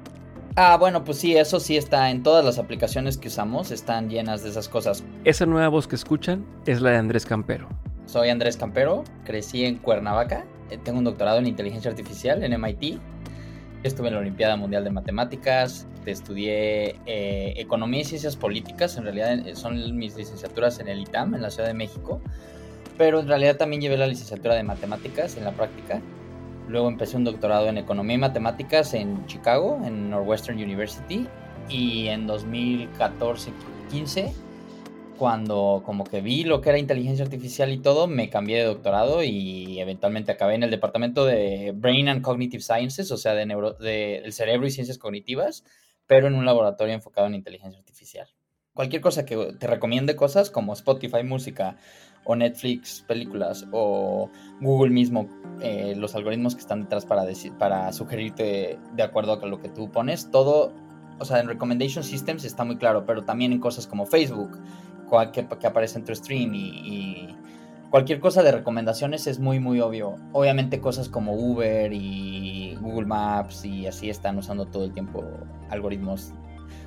Ah, 0.57 0.75
bueno, 0.77 1.05
pues 1.05 1.17
sí, 1.17 1.37
eso 1.37 1.61
sí 1.61 1.77
está 1.77 2.09
en 2.09 2.23
todas 2.23 2.43
las 2.43 2.59
aplicaciones 2.59 3.17
que 3.17 3.29
usamos, 3.29 3.71
están 3.71 4.09
llenas 4.09 4.43
de 4.43 4.49
esas 4.49 4.67
cosas. 4.67 5.01
Esa 5.23 5.45
nueva 5.45 5.69
voz 5.69 5.87
que 5.87 5.95
escuchan 5.95 6.45
es 6.65 6.81
la 6.81 6.89
de 6.91 6.97
Andrés 6.97 7.25
Campero. 7.25 7.69
Soy 8.05 8.29
Andrés 8.29 8.57
Campero, 8.57 9.05
crecí 9.23 9.63
en 9.63 9.77
Cuernavaca, 9.77 10.43
eh, 10.69 10.77
tengo 10.83 10.97
un 10.97 11.05
doctorado 11.05 11.39
en 11.39 11.47
inteligencia 11.47 11.89
artificial 11.89 12.43
en 12.43 12.51
MIT, 12.51 12.99
estuve 13.83 14.09
en 14.09 14.15
la 14.15 14.19
Olimpiada 14.19 14.57
Mundial 14.57 14.83
de 14.83 14.89
Matemáticas, 14.89 15.87
estudié 16.05 16.97
eh, 17.05 17.53
Economía 17.55 18.01
y 18.01 18.05
Ciencias 18.05 18.35
Políticas, 18.35 18.97
en 18.97 19.05
realidad 19.05 19.47
eh, 19.47 19.55
son 19.55 19.97
mis 19.97 20.17
licenciaturas 20.17 20.79
en 20.79 20.89
el 20.89 20.99
ITAM, 20.99 21.33
en 21.33 21.43
la 21.43 21.49
Ciudad 21.49 21.69
de 21.69 21.75
México, 21.75 22.19
pero 22.97 23.21
en 23.21 23.29
realidad 23.29 23.55
también 23.55 23.81
llevé 23.81 23.95
la 23.95 24.07
licenciatura 24.07 24.55
de 24.55 24.63
Matemáticas 24.63 25.37
en 25.37 25.45
la 25.45 25.51
práctica. 25.51 26.01
Luego 26.71 26.87
empecé 26.87 27.17
un 27.17 27.25
doctorado 27.25 27.67
en 27.67 27.77
Economía 27.77 28.15
y 28.15 28.19
Matemáticas 28.19 28.93
en 28.93 29.25
Chicago, 29.25 29.81
en 29.83 30.09
Northwestern 30.09 30.57
University, 30.57 31.27
y 31.67 32.07
en 32.07 32.27
2014-15 32.27 34.31
cuando 35.21 35.83
como 35.85 36.03
que 36.03 36.19
vi 36.19 36.45
lo 36.45 36.61
que 36.61 36.69
era 36.69 36.79
inteligencia 36.79 37.23
artificial 37.23 37.71
y 37.71 37.77
todo, 37.77 38.07
me 38.07 38.31
cambié 38.31 38.57
de 38.57 38.63
doctorado 38.63 39.21
y 39.21 39.79
eventualmente 39.79 40.31
acabé 40.31 40.55
en 40.55 40.63
el 40.63 40.71
departamento 40.71 41.25
de 41.25 41.73
Brain 41.75 42.09
and 42.09 42.23
Cognitive 42.23 42.63
Sciences, 42.63 43.11
o 43.11 43.17
sea, 43.17 43.35
de, 43.35 43.45
neuro, 43.45 43.73
de 43.73 44.21
del 44.23 44.33
cerebro 44.33 44.65
y 44.65 44.71
ciencias 44.71 44.97
cognitivas, 44.97 45.63
pero 46.07 46.25
en 46.25 46.33
un 46.33 46.43
laboratorio 46.43 46.95
enfocado 46.95 47.27
en 47.27 47.35
inteligencia 47.35 47.77
artificial. 47.77 48.29
Cualquier 48.73 49.03
cosa 49.03 49.23
que 49.23 49.53
te 49.59 49.67
recomiende 49.67 50.15
cosas 50.15 50.49
como 50.49 50.73
Spotify 50.73 51.23
música 51.23 51.77
o 52.23 52.35
Netflix 52.35 53.03
películas 53.07 53.67
o 53.71 54.29
Google 54.59 54.91
mismo, 54.91 55.27
eh, 55.61 55.95
los 55.97 56.15
algoritmos 56.15 56.55
que 56.55 56.61
están 56.61 56.81
detrás 56.81 57.05
para, 57.05 57.23
decir, 57.25 57.53
para 57.53 57.91
sugerirte 57.93 58.79
de 58.93 59.03
acuerdo 59.03 59.39
a 59.41 59.45
lo 59.45 59.59
que 59.59 59.69
tú 59.69 59.91
pones, 59.91 60.29
todo, 60.31 60.73
o 61.19 61.25
sea, 61.25 61.39
en 61.39 61.47
Recommendation 61.47 62.03
Systems 62.03 62.45
está 62.45 62.63
muy 62.63 62.77
claro, 62.77 63.05
pero 63.05 63.23
también 63.23 63.51
en 63.53 63.59
cosas 63.59 63.87
como 63.87 64.05
Facebook, 64.05 64.59
que, 65.33 65.67
aparece 65.67 65.99
en 65.99 66.05
tu 66.05 66.15
stream 66.15 66.53
y 66.53 67.35
cualquier 67.91 68.21
cosa 68.21 68.41
de 68.41 68.53
recomendaciones 68.53 69.27
es 69.27 69.37
muy 69.37 69.59
muy 69.59 69.79
obvio. 69.81 70.15
Obviamente 70.31 70.79
cosas 70.79 71.09
como 71.09 71.33
Uber 71.33 71.91
y 71.93 72.75
Google 72.81 73.05
Maps 73.05 73.65
y 73.65 73.85
así 73.85 74.09
están 74.09 74.39
usando 74.39 74.65
todo 74.65 74.85
el 74.85 74.93
tiempo 74.93 75.23
algoritmos. 75.69 76.33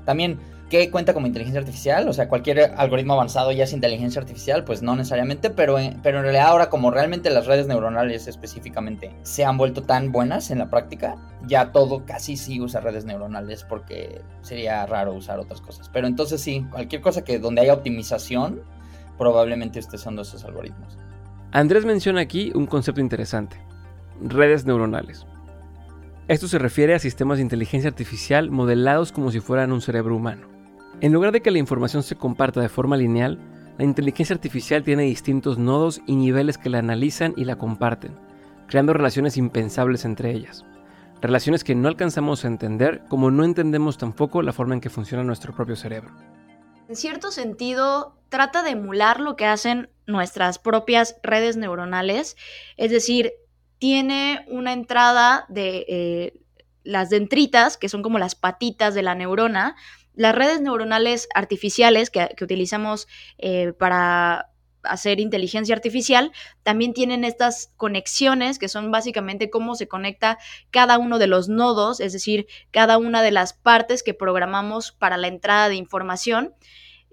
También, 0.05 0.39
¿qué 0.71 0.91
cuenta 0.91 1.15
como 1.15 1.27
inteligencia 1.27 1.61
artificial? 1.61 2.09
O 2.09 2.13
sea, 2.13 2.29
cualquier 2.29 2.73
algoritmo 2.77 3.15
avanzado 3.15 3.53
ya 3.53 3.65
es 3.65 3.73
inteligencia 3.73 4.21
artificial, 4.21 4.65
pues 4.65 4.83
no 4.83 4.97
necesariamente, 4.97 5.51
pero 5.51 5.79
en, 5.79 6.01
pero 6.03 6.19
en 6.19 6.25
realidad 6.25 6.47
ahora 6.49 6.71
como 6.71 6.91
realmente 6.91 7.31
las 7.31 7.47
redes 7.47 7.67
neuronales 7.67 8.27
específicamente 8.27 9.15
se 9.23 9.45
han 9.45 9.57
vuelto 9.57 9.83
tan 9.83 10.13
buenas 10.13 10.51
en 10.51 10.59
la 10.59 10.71
práctica, 10.71 11.17
ya 11.47 11.73
todo 11.73 12.05
casi 12.05 12.37
sí 12.37 12.61
usa 12.61 12.81
redes 12.81 13.05
neuronales 13.05 13.65
porque 13.65 14.23
sería 14.43 14.85
raro 14.87 15.15
usar 15.15 15.39
otras 15.39 15.61
cosas. 15.61 15.89
Pero 15.93 16.07
entonces 16.07 16.41
sí, 16.41 16.67
cualquier 16.71 17.03
cosa 17.03 17.25
que 17.25 17.39
donde 17.39 17.63
haya 17.63 17.75
optimización, 17.75 18.63
probablemente 19.19 19.79
esté 19.79 19.97
usando 19.97 20.23
esos 20.23 20.45
algoritmos. 20.45 20.99
Andrés 21.53 21.85
menciona 21.85 22.21
aquí 22.21 22.51
un 22.55 22.67
concepto 22.67 23.01
interesante, 23.01 23.57
redes 24.21 24.65
neuronales. 24.65 25.27
Esto 26.27 26.49
se 26.49 26.59
refiere 26.59 26.95
a 26.95 26.99
sistemas 26.99 27.37
de 27.37 27.43
inteligencia 27.43 27.91
artificial 27.91 28.51
modelados 28.51 29.13
como 29.13 29.31
si 29.31 29.41
fueran 29.41 29.73
un 29.73 29.83
cerebro 29.83 30.17
humano. 30.17 30.49
En 31.03 31.13
lugar 31.13 31.33
de 31.33 31.43
que 31.43 31.51
la 31.51 31.59
información 31.59 32.03
se 32.03 32.17
comparta 32.17 32.63
de 32.63 32.71
forma 32.71 32.97
lineal, 32.97 33.39
la 33.77 33.85
inteligencia 33.85 34.33
artificial 34.33 34.83
tiene 34.83 35.03
distintos 35.03 35.59
nodos 35.59 36.01
y 36.07 36.17
niveles 36.17 36.57
que 36.57 36.71
la 36.71 36.79
analizan 36.79 37.35
y 37.37 37.45
la 37.45 37.57
comparten, 37.57 38.15
creando 38.69 38.95
relaciones 38.95 39.37
impensables 39.37 40.07
entre 40.07 40.31
ellas. 40.31 40.65
Relaciones 41.21 41.63
que 41.63 41.75
no 41.75 41.89
alcanzamos 41.89 42.45
a 42.45 42.49
entender 42.49 43.03
como 43.11 43.31
no 43.31 43.45
entendemos 43.45 43.99
tampoco 43.99 44.41
la 44.41 44.55
forma 44.55 44.73
en 44.73 44.81
que 44.81 44.89
funciona 44.89 45.25
nuestro 45.25 45.55
propio 45.55 45.77
cerebro. 45.77 46.11
En 46.89 46.97
cierto 46.97 47.33
sentido, 47.33 48.17
trata 48.31 48.63
de 48.63 48.71
emular 48.71 49.21
lo 49.21 49.37
que 49.37 49.45
hacen 49.45 49.91
nuestras 50.07 50.59
propias 50.59 51.17
redes 51.23 51.59
neuronales, 51.59 52.39
es 52.79 52.91
decir, 52.91 53.33
tiene 53.85 54.47
una 54.49 54.73
entrada 54.73 55.45
de 55.51 55.85
eh, 55.89 56.41
las 56.85 57.11
dendritas, 57.11 57.77
que 57.77 57.91
son 57.91 58.01
como 58.01 58.19
las 58.19 58.35
patitas 58.35 58.95
de 58.95 59.03
la 59.03 59.15
neurona. 59.15 59.77
Las 60.15 60.35
redes 60.35 60.63
neuronales 60.63 61.29
artificiales 61.35 62.09
que, 62.09 62.35
utilizamos 62.41 63.09
eh, 63.37 63.75
para 63.79 64.51
hacer 64.85 65.21
inteligencia 65.21 65.75
artificial, 65.75 66.33
también 66.63 66.95
tienen 66.95 67.25
estas 67.25 67.75
conexiones 67.77 68.59
que 68.59 68.71
son 68.71 68.91
básicamente 68.91 69.51
cómo 69.51 69.75
se 69.75 69.87
conecta 69.87 70.39
cada 70.71 70.97
uno 70.97 71.19
de 71.19 71.27
los 71.27 71.51
nodos, 71.51 72.01
es 72.01 72.15
decir, 72.15 72.47
cada 72.71 72.97
una 72.97 73.21
de 73.21 73.33
las 73.33 73.53
partes 73.53 74.03
que 74.03 74.15
programamos 74.15 74.93
para 74.93 75.19
la 75.19 75.29
entrada 75.29 75.69
de 75.69 75.75
información. 75.75 76.55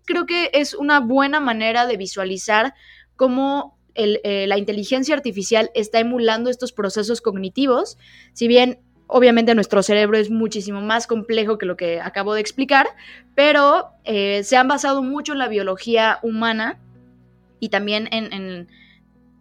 Creo 0.06 0.26
que 0.26 0.50
es 0.54 0.74
una 0.74 1.02
buena 1.02 1.42
manera 1.42 1.86
de 1.86 1.98
visualizar 1.98 2.76
cómo 3.18 3.78
eh, 3.96 4.46
la 4.48 4.58
inteligencia 4.58 5.16
artificial 5.16 5.72
está 5.74 6.00
emulando 6.00 6.50
estos 6.50 6.72
procesos 6.72 7.22
cognitivos, 7.22 7.98
si 8.34 8.48
bien 8.48 8.80
obviamente 9.14 9.54
nuestro 9.56 9.84
cerebro 9.84 10.18
es 10.18 10.30
muchísimo 10.32 10.80
más 10.80 11.06
complejo 11.06 11.58
que 11.58 11.66
lo 11.66 11.76
que 11.76 12.00
acabo 12.00 12.34
de 12.34 12.40
explicar, 12.40 12.88
pero 13.36 13.90
eh, 14.06 14.42
se 14.46 14.56
han 14.56 14.70
basado 14.70 15.04
mucho 15.04 15.34
en 15.34 15.40
la 15.40 15.50
biología 15.50 16.20
humana 16.24 16.80
y 17.60 17.68
también 17.70 18.08
en, 18.12 18.70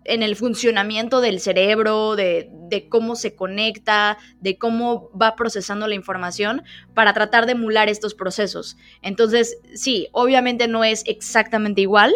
el 0.05 0.35
funcionamiento 0.35 1.21
del 1.21 1.39
cerebro, 1.39 2.17
de, 2.17 2.51
de, 2.69 2.89
cómo 2.89 3.15
se 3.15 3.37
conecta, 3.37 4.19
de 4.41 4.59
cómo 4.59 5.09
va 5.17 5.37
procesando 5.37 5.87
la 5.87 5.95
información 5.95 6.65
para 6.93 7.15
tratar 7.15 7.47
de 7.47 7.53
emular 7.53 7.89
estos 7.89 8.15
procesos. 8.15 8.77
Entonces, 9.03 9.59
sí, 9.75 10.09
obviamente 10.11 10.67
no 10.67 10.83
es 10.83 11.05
exactamente 11.07 11.81
igual, 11.81 12.13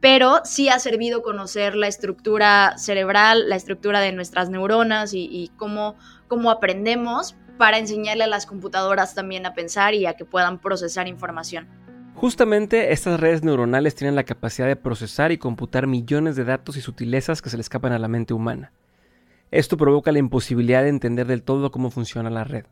pero 0.00 0.40
sí 0.44 0.68
ha 0.68 0.78
servido 0.78 1.22
conocer 1.22 1.74
la 1.74 1.88
estructura 1.88 2.78
cerebral, 2.78 3.48
la 3.48 3.56
estructura 3.56 4.00
de 4.00 4.12
nuestras 4.12 4.48
neuronas 4.48 5.12
y, 5.12 5.50
cómo, 5.56 5.96
cómo 6.28 6.50
aprendemos 6.50 7.36
para 7.56 7.78
enseñarle 7.78 8.24
a 8.24 8.28
las 8.28 8.46
computadoras 8.46 9.14
también 9.14 9.44
a 9.44 9.54
pensar 9.54 9.94
y 9.94 10.06
a 10.06 10.14
que 10.14 10.24
puedan 10.24 10.60
procesar 10.60 11.08
información. 11.08 11.66
Justamente 12.14 12.92
estas 12.92 13.18
redes 13.18 13.42
neuronales 13.42 13.94
tienen 13.94 14.14
la 14.14 14.24
capacidad 14.24 14.66
de 14.66 14.76
procesar 14.76 15.32
y 15.32 15.38
computar 15.38 15.86
millones 15.86 16.36
de 16.36 16.44
datos 16.44 16.76
y 16.76 16.80
sutilezas 16.80 17.42
que 17.42 17.50
se 17.50 17.56
le 17.56 17.60
escapan 17.60 17.92
a 17.92 17.98
la 17.98 18.08
mente 18.08 18.34
humana. 18.34 18.72
Esto 19.50 19.76
provoca 19.76 20.12
la 20.12 20.18
imposibilidad 20.18 20.82
de 20.82 20.90
entender 20.90 21.26
del 21.26 21.42
todo 21.42 21.70
cómo 21.70 21.90
funciona 21.90 22.30
la 22.30 22.44
red. 22.44 22.66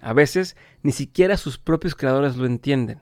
A 0.00 0.12
veces, 0.12 0.56
ni 0.82 0.92
siquiera 0.92 1.36
sus 1.36 1.58
propios 1.58 1.94
creadores 1.94 2.36
lo 2.36 2.46
entienden. 2.46 3.00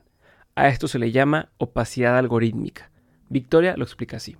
A 0.55 0.69
esto 0.69 0.89
se 0.89 0.99
le 0.99 1.13
llama 1.13 1.51
opacidad 1.59 2.17
algorítmica. 2.19 2.92
Victoria 3.33 3.75
lo 3.77 3.85
explica 3.85 4.19
así. 4.19 4.37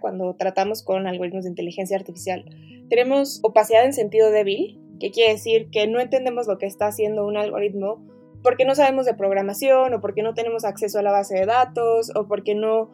Cuando 0.00 0.34
tratamos 0.34 0.82
con 0.82 1.06
algoritmos 1.06 1.44
de 1.44 1.50
inteligencia 1.50 1.96
artificial, 1.96 2.44
tenemos 2.90 3.40
opacidad 3.42 3.86
en 3.86 3.94
sentido 3.94 4.30
débil, 4.30 4.78
que 5.00 5.10
quiere 5.10 5.32
decir 5.32 5.70
que 5.70 5.86
no 5.86 5.98
entendemos 5.98 6.46
lo 6.46 6.58
que 6.58 6.66
está 6.66 6.86
haciendo 6.86 7.26
un 7.26 7.38
algoritmo 7.38 8.04
porque 8.42 8.66
no 8.66 8.74
sabemos 8.74 9.06
de 9.06 9.14
programación 9.14 9.94
o 9.94 10.00
porque 10.02 10.22
no 10.22 10.34
tenemos 10.34 10.66
acceso 10.66 10.98
a 10.98 11.02
la 11.02 11.10
base 11.10 11.34
de 11.34 11.46
datos 11.46 12.12
o 12.14 12.28
porque 12.28 12.54
no 12.54 12.90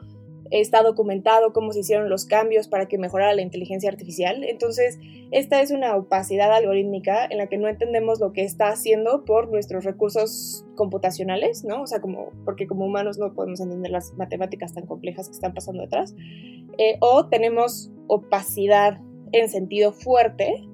está 0.50 0.82
documentado 0.82 1.52
cómo 1.52 1.72
se 1.72 1.80
hicieron 1.80 2.08
los 2.08 2.24
cambios 2.24 2.68
para 2.68 2.86
que 2.86 2.98
mejorara 2.98 3.34
la 3.34 3.42
inteligencia 3.42 3.88
artificial. 3.88 4.44
Entonces, 4.44 4.98
esta 5.30 5.62
es 5.62 5.70
una 5.70 5.96
opacidad 5.96 6.52
algorítmica 6.52 7.24
en 7.24 7.38
la 7.38 7.46
que 7.46 7.56
no 7.56 7.68
entendemos 7.68 8.20
lo 8.20 8.32
que 8.32 8.42
está 8.42 8.68
haciendo 8.68 9.24
por 9.24 9.50
nuestros 9.50 9.84
recursos 9.84 10.64
computacionales, 10.74 11.64
¿no? 11.64 11.82
O 11.82 11.86
sea, 11.86 12.00
como, 12.00 12.30
porque 12.44 12.66
como 12.66 12.86
humanos 12.86 13.18
no 13.18 13.32
podemos 13.34 13.60
entender 13.60 13.92
las 13.92 14.14
matemáticas 14.14 14.74
tan 14.74 14.86
complejas 14.86 15.28
que 15.28 15.34
están 15.34 15.54
pasando 15.54 15.82
detrás. 15.82 16.14
Eh, 16.78 16.96
o 17.00 17.26
tenemos 17.26 17.92
opacidad 18.08 19.00
en 19.32 19.48
sentido 19.48 19.92
fuerte, 19.92 20.68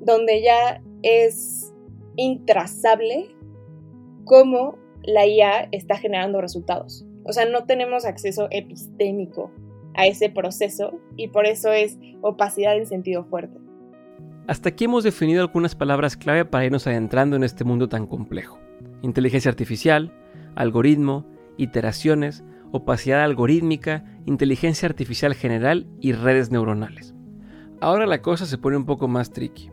donde 0.00 0.42
ya 0.42 0.82
es 1.02 1.74
intrazable 2.16 3.28
cómo 4.24 4.78
la 5.02 5.26
IA 5.26 5.68
está 5.72 5.96
generando 5.96 6.40
resultados. 6.40 7.07
O 7.28 7.32
sea, 7.32 7.44
no 7.44 7.64
tenemos 7.64 8.06
acceso 8.06 8.48
epistémico 8.50 9.52
a 9.94 10.06
ese 10.06 10.30
proceso 10.30 10.98
y 11.14 11.28
por 11.28 11.44
eso 11.44 11.70
es 11.72 11.98
opacidad 12.22 12.74
en 12.74 12.86
sentido 12.86 13.24
fuerte. 13.26 13.58
Hasta 14.46 14.70
aquí 14.70 14.86
hemos 14.86 15.04
definido 15.04 15.42
algunas 15.42 15.74
palabras 15.74 16.16
clave 16.16 16.46
para 16.46 16.64
irnos 16.64 16.86
adentrando 16.86 17.36
en 17.36 17.44
este 17.44 17.64
mundo 17.64 17.90
tan 17.90 18.06
complejo. 18.06 18.58
Inteligencia 19.02 19.50
artificial, 19.50 20.14
algoritmo, 20.56 21.26
iteraciones, 21.58 22.44
opacidad 22.72 23.22
algorítmica, 23.22 24.04
inteligencia 24.24 24.88
artificial 24.88 25.34
general 25.34 25.86
y 26.00 26.12
redes 26.12 26.50
neuronales. 26.50 27.14
Ahora 27.80 28.06
la 28.06 28.22
cosa 28.22 28.46
se 28.46 28.56
pone 28.56 28.78
un 28.78 28.86
poco 28.86 29.06
más 29.06 29.32
tricky, 29.32 29.70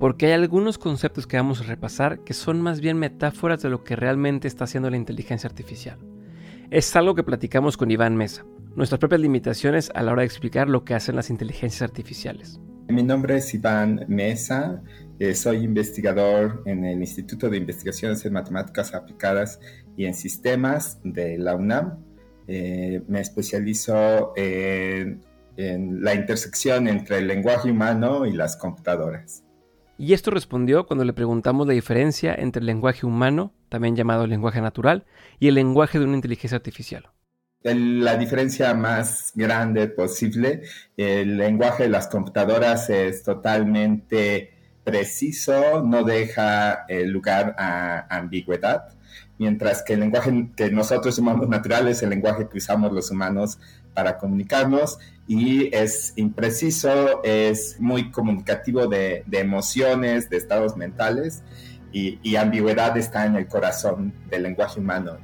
porque 0.00 0.26
hay 0.26 0.32
algunos 0.32 0.76
conceptos 0.76 1.28
que 1.28 1.36
vamos 1.36 1.60
a 1.60 1.64
repasar 1.64 2.24
que 2.24 2.34
son 2.34 2.60
más 2.60 2.80
bien 2.80 2.98
metáforas 2.98 3.62
de 3.62 3.70
lo 3.70 3.84
que 3.84 3.94
realmente 3.94 4.48
está 4.48 4.64
haciendo 4.64 4.90
la 4.90 4.96
inteligencia 4.96 5.48
artificial. 5.48 5.98
Es 6.70 6.94
algo 6.96 7.14
que 7.14 7.22
platicamos 7.22 7.76
con 7.76 7.90
Iván 7.90 8.16
Mesa, 8.16 8.44
nuestras 8.74 8.98
propias 8.98 9.20
limitaciones 9.20 9.90
a 9.94 10.02
la 10.02 10.12
hora 10.12 10.22
de 10.22 10.26
explicar 10.26 10.68
lo 10.68 10.84
que 10.84 10.94
hacen 10.94 11.16
las 11.16 11.30
inteligencias 11.30 11.82
artificiales. 11.82 12.60
Mi 12.88 13.02
nombre 13.02 13.36
es 13.36 13.52
Iván 13.54 14.04
Mesa, 14.08 14.82
eh, 15.18 15.34
soy 15.34 15.64
investigador 15.64 16.62
en 16.66 16.84
el 16.84 17.00
Instituto 17.00 17.48
de 17.50 17.56
Investigaciones 17.56 18.24
en 18.24 18.32
Matemáticas 18.32 18.94
Aplicadas 18.94 19.60
y 19.96 20.04
en 20.04 20.14
Sistemas 20.14 21.00
de 21.02 21.38
la 21.38 21.56
UNAM. 21.56 21.98
Eh, 22.46 23.02
me 23.08 23.20
especializo 23.20 24.32
en 24.36 25.20
en 25.56 26.02
la 26.02 26.14
intersección 26.14 26.88
entre 26.88 27.18
el 27.18 27.26
lenguaje 27.26 27.70
humano 27.70 28.26
y 28.26 28.32
las 28.32 28.56
computadoras. 28.56 29.42
Y 29.98 30.12
esto 30.12 30.30
respondió 30.30 30.86
cuando 30.86 31.04
le 31.04 31.14
preguntamos 31.14 31.66
la 31.66 31.72
diferencia 31.72 32.34
entre 32.34 32.60
el 32.60 32.66
lenguaje 32.66 33.06
humano, 33.06 33.52
también 33.68 33.96
llamado 33.96 34.26
lenguaje 34.26 34.60
natural, 34.60 35.04
y 35.38 35.48
el 35.48 35.54
lenguaje 35.54 35.98
de 35.98 36.04
una 36.04 36.16
inteligencia 36.16 36.56
artificial. 36.56 37.10
La 37.62 38.16
diferencia 38.16 38.74
más 38.74 39.32
grande 39.34 39.88
posible, 39.88 40.62
el 40.96 41.36
lenguaje 41.36 41.84
de 41.84 41.88
las 41.88 42.06
computadoras 42.06 42.90
es 42.90 43.24
totalmente 43.24 44.52
preciso, 44.84 45.82
no 45.82 46.04
deja 46.04 46.86
lugar 46.88 47.56
a 47.58 48.06
ambigüedad, 48.08 48.94
mientras 49.38 49.82
que 49.82 49.94
el 49.94 50.00
lenguaje 50.00 50.48
que 50.56 50.70
nosotros 50.70 51.16
llamamos 51.16 51.48
natural 51.48 51.88
es 51.88 52.02
el 52.02 52.10
lenguaje 52.10 52.48
que 52.48 52.58
usamos 52.58 52.92
los 52.92 53.10
humanos 53.10 53.58
para 53.94 54.18
comunicarnos 54.18 54.98
y 55.26 55.74
es 55.74 56.12
impreciso, 56.16 57.22
es 57.24 57.80
muy 57.80 58.10
comunicativo 58.12 58.86
de, 58.86 59.24
emociones, 59.32 60.30
de 60.30 60.36
estados 60.36 60.76
mentales 60.76 61.42
y, 61.92 62.36
ambigüedad 62.36 62.96
está 62.96 63.24
en 63.24 63.36
el 63.36 63.46
corazón 63.46 64.12
del 64.28 64.42
lenguaje 64.42 64.80
humano. 64.80 65.16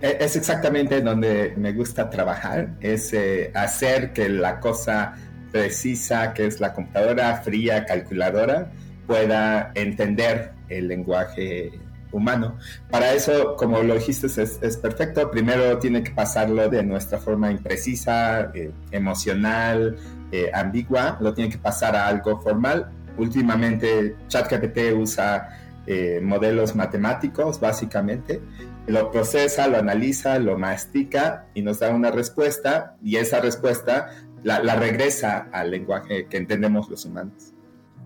E, 0.00 0.16
es 0.20 0.36
exactamente 0.36 1.00
donde 1.00 1.54
me 1.56 1.72
gusta 1.72 2.10
trabajar, 2.10 2.70
es 2.80 3.12
eh, 3.12 3.50
hacer 3.54 4.12
que 4.12 4.28
la 4.28 4.58
cosa 4.58 5.14
precisa, 5.52 6.34
que 6.34 6.46
es 6.46 6.60
la 6.60 6.72
computadora 6.72 7.36
fría, 7.36 7.84
calculadora, 7.84 8.70
pueda 9.06 9.70
entender 9.74 10.52
el 10.68 10.88
lenguaje 10.88 11.72
humano. 12.12 12.58
Para 12.90 13.12
eso, 13.12 13.56
como 13.56 13.82
lo 13.82 13.94
dijiste, 13.94 14.26
es, 14.26 14.76
perfecto. 14.76 15.30
Primero 15.30 15.78
tiene 15.78 16.02
que 16.02 16.10
pasarlo 16.10 16.68
de 16.68 16.82
nuestra 16.82 17.18
forma 17.18 17.50
imprecisa, 17.50 18.50
eh, 18.54 18.70
emocional, 18.90 19.96
eh, 20.32 20.50
ambigua, 20.52 21.18
lo 21.20 21.32
tiene 21.34 21.50
que 21.50 21.58
pasar 21.58 21.94
a 21.94 22.06
algo 22.06 22.40
formal. 22.40 22.90
Últimamente, 23.16 24.16
ChatGPT 24.28 24.92
usa 24.94 25.48
eh, 25.86 26.20
modelos 26.22 26.74
matemáticos, 26.74 27.60
básicamente. 27.60 28.40
Lo 28.86 29.10
procesa, 29.10 29.68
lo 29.68 29.78
analiza, 29.78 30.38
lo 30.38 30.58
mastica 30.58 31.46
y 31.54 31.62
nos 31.62 31.80
da 31.80 31.90
una 31.90 32.10
respuesta 32.10 32.96
y 33.02 33.16
esa 33.16 33.40
respuesta 33.40 34.10
la, 34.42 34.62
la 34.62 34.76
regresa 34.76 35.48
al 35.52 35.70
lenguaje 35.70 36.26
que 36.26 36.36
entendemos 36.36 36.88
los 36.88 37.04
humanos. 37.04 37.52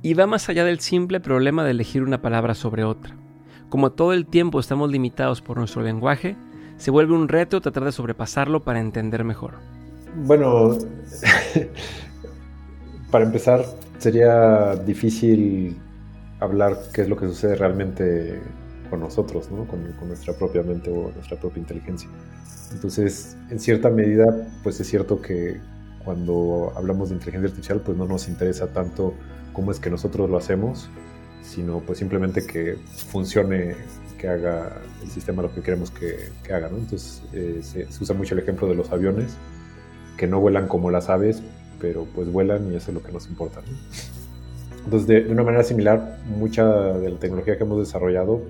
Y 0.02 0.14
va 0.14 0.26
más 0.26 0.48
allá 0.48 0.64
del 0.64 0.80
simple 0.80 1.20
problema 1.20 1.64
de 1.64 1.72
elegir 1.72 2.02
una 2.02 2.22
palabra 2.22 2.54
sobre 2.54 2.84
otra. 2.84 3.16
Como 3.68 3.92
todo 3.92 4.12
el 4.12 4.26
tiempo 4.26 4.58
estamos 4.58 4.90
limitados 4.90 5.42
por 5.42 5.58
nuestro 5.58 5.82
lenguaje, 5.82 6.36
se 6.76 6.90
vuelve 6.90 7.14
un 7.14 7.28
reto 7.28 7.60
tratar 7.60 7.84
de 7.84 7.92
sobrepasarlo 7.92 8.60
para 8.60 8.80
entender 8.80 9.22
mejor. 9.22 9.54
Bueno, 10.16 10.76
para 13.10 13.24
empezar, 13.24 13.64
sería 13.98 14.74
difícil 14.76 15.76
hablar 16.40 16.78
qué 16.92 17.02
es 17.02 17.08
lo 17.08 17.16
que 17.16 17.26
sucede 17.26 17.54
realmente 17.54 18.40
con 18.88 19.00
nosotros, 19.00 19.50
¿no? 19.50 19.66
con, 19.66 19.80
nuestra 20.08 20.34
propia 20.34 20.62
mente 20.62 20.90
o 20.90 21.12
nuestra 21.12 21.38
propia 21.38 21.60
inteligencia. 21.60 22.08
Entonces, 22.72 23.36
en 23.50 23.60
cierta 23.60 23.88
medida, 23.90 24.24
pues 24.62 24.80
es 24.80 24.88
cierto 24.88 25.22
que 25.22 25.60
cuando 26.04 26.72
hablamos 26.76 27.10
de 27.10 27.14
inteligencia 27.14 27.48
artificial, 27.48 27.80
pues 27.80 27.96
no 27.96 28.06
nos 28.06 28.28
interesa 28.28 28.68
tanto 28.68 29.14
cómo 29.52 29.70
es 29.70 29.78
que 29.78 29.90
nosotros 29.90 30.28
lo 30.28 30.36
hacemos, 30.36 30.88
sino 31.42 31.80
pues 31.80 31.98
simplemente 31.98 32.46
que 32.46 32.76
funcione, 33.08 33.76
que 34.18 34.28
haga 34.28 34.80
el 35.02 35.10
sistema 35.10 35.42
lo 35.42 35.54
que 35.54 35.62
queremos 35.62 35.90
que, 35.90 36.30
haga. 36.52 36.68
¿no? 36.68 36.78
Entonces 36.78 37.22
eh, 37.32 37.60
se, 37.62 37.86
usa 38.00 38.14
mucho 38.14 38.34
el 38.34 38.40
ejemplo 38.40 38.66
de 38.66 38.74
los 38.74 38.90
aviones, 38.90 39.36
que 40.16 40.26
no 40.26 40.40
vuelan 40.40 40.68
como 40.68 40.90
las 40.90 41.08
aves, 41.08 41.42
pero 41.80 42.06
pues 42.14 42.30
vuelan 42.30 42.72
y 42.72 42.76
eso 42.76 42.90
es 42.90 42.94
lo 42.94 43.02
que 43.02 43.12
nos 43.12 43.28
importa. 43.28 43.60
Entonces 44.84 45.06
de, 45.06 45.30
una 45.30 45.42
manera 45.42 45.62
similar, 45.62 46.18
mucha 46.26 46.64
de 46.66 47.10
la 47.10 47.18
tecnología 47.18 47.56
que 47.56 47.64
hemos 47.64 47.78
desarrollado 47.78 48.42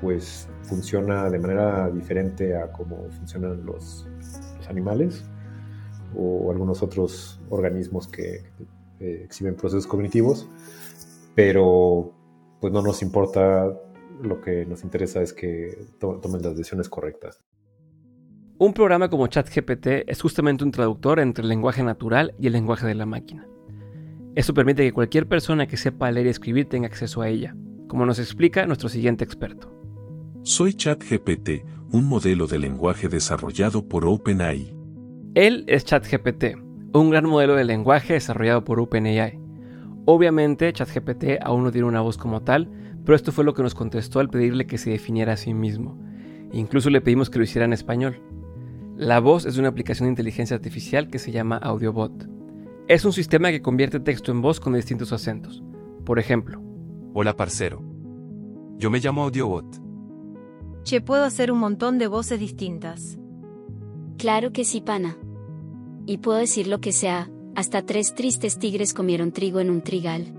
pues 0.00 0.48
funciona 0.62 1.30
de 1.30 1.38
manera 1.38 1.90
diferente 1.90 2.56
a 2.56 2.70
cómo 2.72 3.08
funcionan 3.10 3.64
los, 3.64 4.06
animales 4.68 5.24
o 6.16 6.50
algunos 6.50 6.82
otros 6.82 7.40
organismos 7.50 8.08
que 8.08 8.42
eh, 8.98 9.22
exhiben 9.24 9.54
procesos 9.54 9.86
cognitivos, 9.86 10.48
pero 11.36 12.12
pues 12.60 12.72
no 12.72 12.82
nos 12.82 13.00
importa, 13.00 13.72
lo 14.22 14.40
que 14.40 14.66
nos 14.66 14.82
interesa 14.82 15.22
es 15.22 15.32
que 15.32 15.86
tomen 16.00 16.42
las 16.42 16.56
decisiones 16.56 16.88
correctas. 16.88 17.40
Un 18.58 18.72
programa 18.72 19.08
como 19.08 19.28
ChatGPT 19.28 19.86
es 20.08 20.20
justamente 20.20 20.64
un 20.64 20.72
traductor 20.72 21.20
entre 21.20 21.42
el 21.42 21.48
lenguaje 21.48 21.84
natural 21.84 22.34
y 22.40 22.48
el 22.48 22.54
lenguaje 22.54 22.88
de 22.88 22.94
la 22.96 23.06
máquina. 23.06 23.46
Eso 24.36 24.52
permite 24.52 24.82
que 24.82 24.92
cualquier 24.92 25.26
persona 25.26 25.66
que 25.66 25.78
sepa 25.78 26.10
leer 26.10 26.26
y 26.26 26.28
escribir 26.28 26.68
tenga 26.68 26.86
acceso 26.86 27.22
a 27.22 27.28
ella, 27.28 27.56
como 27.88 28.04
nos 28.04 28.18
explica 28.18 28.66
nuestro 28.66 28.90
siguiente 28.90 29.24
experto. 29.24 29.72
Soy 30.42 30.74
ChatGPT, 30.74 31.64
un 31.90 32.04
modelo 32.04 32.46
de 32.46 32.58
lenguaje 32.58 33.08
desarrollado 33.08 33.88
por 33.88 34.04
OpenAI. 34.04 34.76
Él 35.34 35.64
es 35.66 35.86
ChatGPT, 35.86 36.58
un 36.92 37.08
gran 37.08 37.26
modelo 37.26 37.54
de 37.54 37.64
lenguaje 37.64 38.12
desarrollado 38.12 38.62
por 38.62 38.78
OpenAI. 38.78 39.40
Obviamente 40.04 40.70
ChatGPT 40.70 41.40
aún 41.42 41.64
no 41.64 41.72
tiene 41.72 41.88
una 41.88 42.02
voz 42.02 42.18
como 42.18 42.42
tal, 42.42 42.70
pero 43.06 43.16
esto 43.16 43.32
fue 43.32 43.42
lo 43.42 43.54
que 43.54 43.62
nos 43.62 43.74
contestó 43.74 44.20
al 44.20 44.28
pedirle 44.28 44.66
que 44.66 44.76
se 44.76 44.90
definiera 44.90 45.32
a 45.32 45.38
sí 45.38 45.54
mismo. 45.54 45.98
Incluso 46.52 46.90
le 46.90 47.00
pedimos 47.00 47.30
que 47.30 47.38
lo 47.38 47.44
hiciera 47.44 47.64
en 47.64 47.72
español. 47.72 48.20
La 48.96 49.18
voz 49.18 49.46
es 49.46 49.54
de 49.54 49.60
una 49.60 49.70
aplicación 49.70 50.08
de 50.08 50.10
inteligencia 50.10 50.56
artificial 50.56 51.08
que 51.08 51.18
se 51.18 51.32
llama 51.32 51.56
AudioBot. 51.56 52.35
Es 52.88 53.04
un 53.04 53.12
sistema 53.12 53.50
que 53.50 53.62
convierte 53.62 53.98
texto 53.98 54.30
en 54.30 54.40
voz 54.40 54.60
con 54.60 54.74
distintos 54.74 55.12
acentos. 55.12 55.60
Por 56.04 56.20
ejemplo, 56.20 56.62
Hola 57.14 57.34
parcero. 57.34 57.82
Yo 58.76 58.90
me 58.90 59.00
llamo 59.00 59.24
AudioBot. 59.24 59.64
Che, 60.84 61.00
puedo 61.00 61.24
hacer 61.24 61.50
un 61.50 61.58
montón 61.58 61.98
de 61.98 62.06
voces 62.06 62.38
distintas. 62.38 63.18
Claro 64.18 64.52
que 64.52 64.64
sí, 64.64 64.82
pana. 64.82 65.16
Y 66.06 66.18
puedo 66.18 66.38
decir 66.38 66.68
lo 66.68 66.80
que 66.80 66.92
sea, 66.92 67.28
hasta 67.56 67.82
tres 67.82 68.14
tristes 68.14 68.58
tigres 68.58 68.94
comieron 68.94 69.32
trigo 69.32 69.58
en 69.58 69.70
un 69.70 69.82
trigal. 69.82 70.32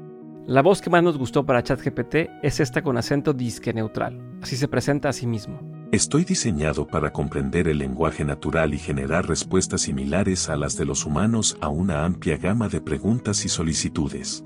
La 0.46 0.62
voz 0.62 0.82
que 0.82 0.90
más 0.90 1.04
nos 1.04 1.18
gustó 1.18 1.46
para 1.46 1.64
ChatGPT 1.64 2.30
es 2.44 2.62
esta 2.62 2.82
con 2.82 2.96
acento 2.96 3.34
disque 3.34 3.74
neutral. 3.74 4.38
Así 4.42 4.56
se 4.56 4.70
presenta 4.70 5.10
a 5.10 5.14
sí 5.14 5.28
mismo. 5.28 5.60
Estoy 5.94 6.26
diseñado 6.26 6.86
para 6.86 7.14
comprender 7.14 7.70
el 7.70 7.78
lenguaje 7.78 8.26
natural 8.26 8.74
y 8.74 8.78
generar 8.78 9.26
respuestas 9.26 9.84
similares 9.84 10.50
a 10.50 10.58
las 10.58 10.76
de 10.76 10.84
los 10.84 11.06
humanos 11.06 11.58
a 11.62 11.70
una 11.70 12.04
amplia 12.04 12.36
gama 12.36 12.68
de 12.68 12.82
preguntas 12.82 13.46
y 13.46 13.50
solicitudes. 13.50 14.44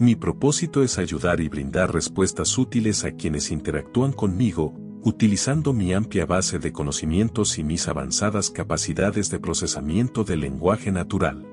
Mi 0.00 0.16
propósito 0.16 0.82
es 0.82 0.98
ayudar 0.98 1.40
y 1.40 1.48
brindar 1.48 1.94
respuestas 1.94 2.58
útiles 2.58 3.04
a 3.04 3.12
quienes 3.12 3.52
interactúan 3.52 4.12
conmigo, 4.12 4.74
utilizando 5.04 5.72
mi 5.72 5.94
amplia 5.94 6.26
base 6.26 6.58
de 6.58 6.72
conocimientos 6.72 7.56
y 7.58 7.62
mis 7.62 7.86
avanzadas 7.86 8.50
capacidades 8.50 9.30
de 9.30 9.38
procesamiento 9.38 10.24
del 10.24 10.40
lenguaje 10.40 10.90
natural. 10.90 11.51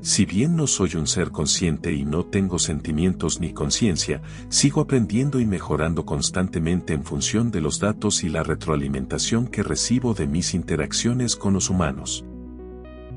Si 0.00 0.26
bien 0.26 0.54
no 0.54 0.66
soy 0.66 0.94
un 0.94 1.06
ser 1.06 1.30
consciente 1.30 1.92
y 1.92 2.04
no 2.04 2.24
tengo 2.24 2.58
sentimientos 2.58 3.40
ni 3.40 3.52
conciencia, 3.52 4.22
sigo 4.48 4.80
aprendiendo 4.80 5.40
y 5.40 5.46
mejorando 5.46 6.06
constantemente 6.06 6.92
en 6.92 7.02
función 7.02 7.50
de 7.50 7.60
los 7.60 7.80
datos 7.80 8.22
y 8.22 8.28
la 8.28 8.44
retroalimentación 8.44 9.48
que 9.48 9.64
recibo 9.64 10.14
de 10.14 10.28
mis 10.28 10.54
interacciones 10.54 11.34
con 11.34 11.54
los 11.54 11.68
humanos. 11.68 12.24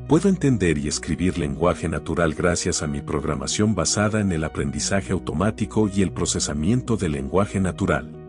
Puedo 0.07 0.27
entender 0.27 0.77
y 0.77 0.87
escribir 0.87 1.37
lenguaje 1.37 1.87
natural 1.87 2.33
gracias 2.33 2.81
a 2.81 2.87
mi 2.87 3.01
programación 3.01 3.75
basada 3.75 4.19
en 4.19 4.31
el 4.31 4.43
aprendizaje 4.43 5.13
automático 5.13 5.89
y 5.93 6.01
el 6.01 6.11
procesamiento 6.11 6.97
del 6.97 7.13
lenguaje 7.13 7.61
natural. 7.61 8.20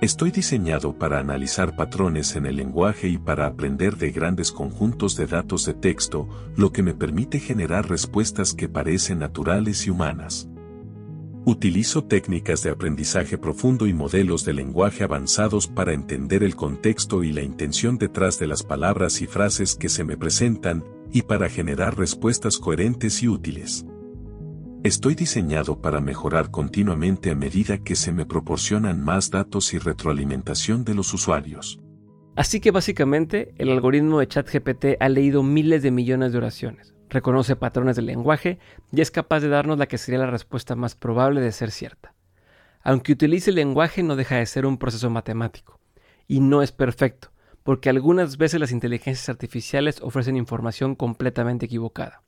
Estoy 0.00 0.30
diseñado 0.30 0.94
para 0.98 1.18
analizar 1.18 1.76
patrones 1.76 2.34
en 2.34 2.46
el 2.46 2.56
lenguaje 2.56 3.06
y 3.06 3.18
para 3.18 3.46
aprender 3.46 3.98
de 3.98 4.10
grandes 4.10 4.50
conjuntos 4.50 5.14
de 5.14 5.26
datos 5.26 5.66
de 5.66 5.74
texto, 5.74 6.26
lo 6.56 6.72
que 6.72 6.82
me 6.82 6.94
permite 6.94 7.38
generar 7.38 7.86
respuestas 7.86 8.54
que 8.54 8.66
parecen 8.66 9.18
naturales 9.18 9.86
y 9.86 9.90
humanas. 9.90 10.48
Utilizo 11.44 12.04
técnicas 12.04 12.62
de 12.62 12.70
aprendizaje 12.70 13.36
profundo 13.36 13.86
y 13.86 13.92
modelos 13.92 14.46
de 14.46 14.54
lenguaje 14.54 15.04
avanzados 15.04 15.66
para 15.66 15.92
entender 15.92 16.44
el 16.44 16.56
contexto 16.56 17.22
y 17.22 17.32
la 17.32 17.42
intención 17.42 17.98
detrás 17.98 18.38
de 18.38 18.46
las 18.46 18.62
palabras 18.62 19.20
y 19.20 19.26
frases 19.26 19.74
que 19.74 19.90
se 19.90 20.04
me 20.04 20.16
presentan, 20.16 20.82
y 21.12 21.22
para 21.22 21.50
generar 21.50 21.98
respuestas 21.98 22.56
coherentes 22.56 23.22
y 23.22 23.28
útiles. 23.28 23.84
Estoy 24.82 25.14
diseñado 25.14 25.82
para 25.82 26.00
mejorar 26.00 26.50
continuamente 26.50 27.30
a 27.30 27.34
medida 27.34 27.76
que 27.84 27.94
se 27.94 28.12
me 28.12 28.24
proporcionan 28.24 29.04
más 29.04 29.30
datos 29.30 29.74
y 29.74 29.78
retroalimentación 29.78 30.84
de 30.84 30.94
los 30.94 31.12
usuarios. 31.12 31.78
Así 32.34 32.60
que 32.60 32.70
básicamente 32.70 33.52
el 33.58 33.68
algoritmo 33.68 34.20
de 34.20 34.28
ChatGPT 34.28 34.96
ha 34.98 35.10
leído 35.10 35.42
miles 35.42 35.82
de 35.82 35.90
millones 35.90 36.32
de 36.32 36.38
oraciones, 36.38 36.94
reconoce 37.10 37.56
patrones 37.56 37.96
del 37.96 38.06
lenguaje 38.06 38.58
y 38.90 39.02
es 39.02 39.10
capaz 39.10 39.40
de 39.40 39.48
darnos 39.48 39.76
la 39.76 39.86
que 39.86 39.98
sería 39.98 40.20
la 40.20 40.30
respuesta 40.30 40.74
más 40.76 40.94
probable 40.94 41.42
de 41.42 41.52
ser 41.52 41.72
cierta. 41.72 42.14
Aunque 42.82 43.12
utilice 43.12 43.50
el 43.50 43.56
lenguaje 43.56 44.02
no 44.02 44.16
deja 44.16 44.36
de 44.36 44.46
ser 44.46 44.64
un 44.64 44.78
proceso 44.78 45.10
matemático. 45.10 45.78
Y 46.26 46.40
no 46.40 46.62
es 46.62 46.72
perfecto, 46.72 47.32
porque 47.64 47.90
algunas 47.90 48.38
veces 48.38 48.58
las 48.58 48.72
inteligencias 48.72 49.28
artificiales 49.28 50.00
ofrecen 50.00 50.38
información 50.38 50.94
completamente 50.94 51.66
equivocada. 51.66 52.22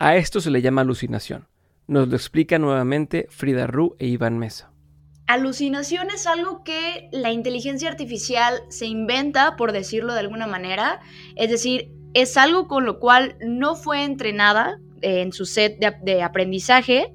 A 0.00 0.14
esto 0.14 0.40
se 0.40 0.50
le 0.50 0.62
llama 0.62 0.82
alucinación. 0.82 1.48
Nos 1.88 2.06
lo 2.06 2.14
explica 2.14 2.58
nuevamente 2.58 3.26
Frida 3.30 3.66
Ru 3.66 3.96
e 3.98 4.06
Iván 4.06 4.38
Mesa. 4.38 4.70
Alucinación 5.26 6.10
es 6.10 6.28
algo 6.28 6.62
que 6.62 7.08
la 7.10 7.32
inteligencia 7.32 7.88
artificial 7.88 8.62
se 8.68 8.86
inventa, 8.86 9.56
por 9.56 9.72
decirlo 9.72 10.14
de 10.14 10.20
alguna 10.20 10.46
manera. 10.46 11.00
Es 11.34 11.50
decir, 11.50 11.90
es 12.14 12.36
algo 12.36 12.68
con 12.68 12.84
lo 12.84 13.00
cual 13.00 13.36
no 13.44 13.74
fue 13.74 14.04
entrenada 14.04 14.80
en 15.00 15.32
su 15.32 15.46
set 15.46 15.80
de, 15.80 15.96
de 16.02 16.22
aprendizaje, 16.22 17.12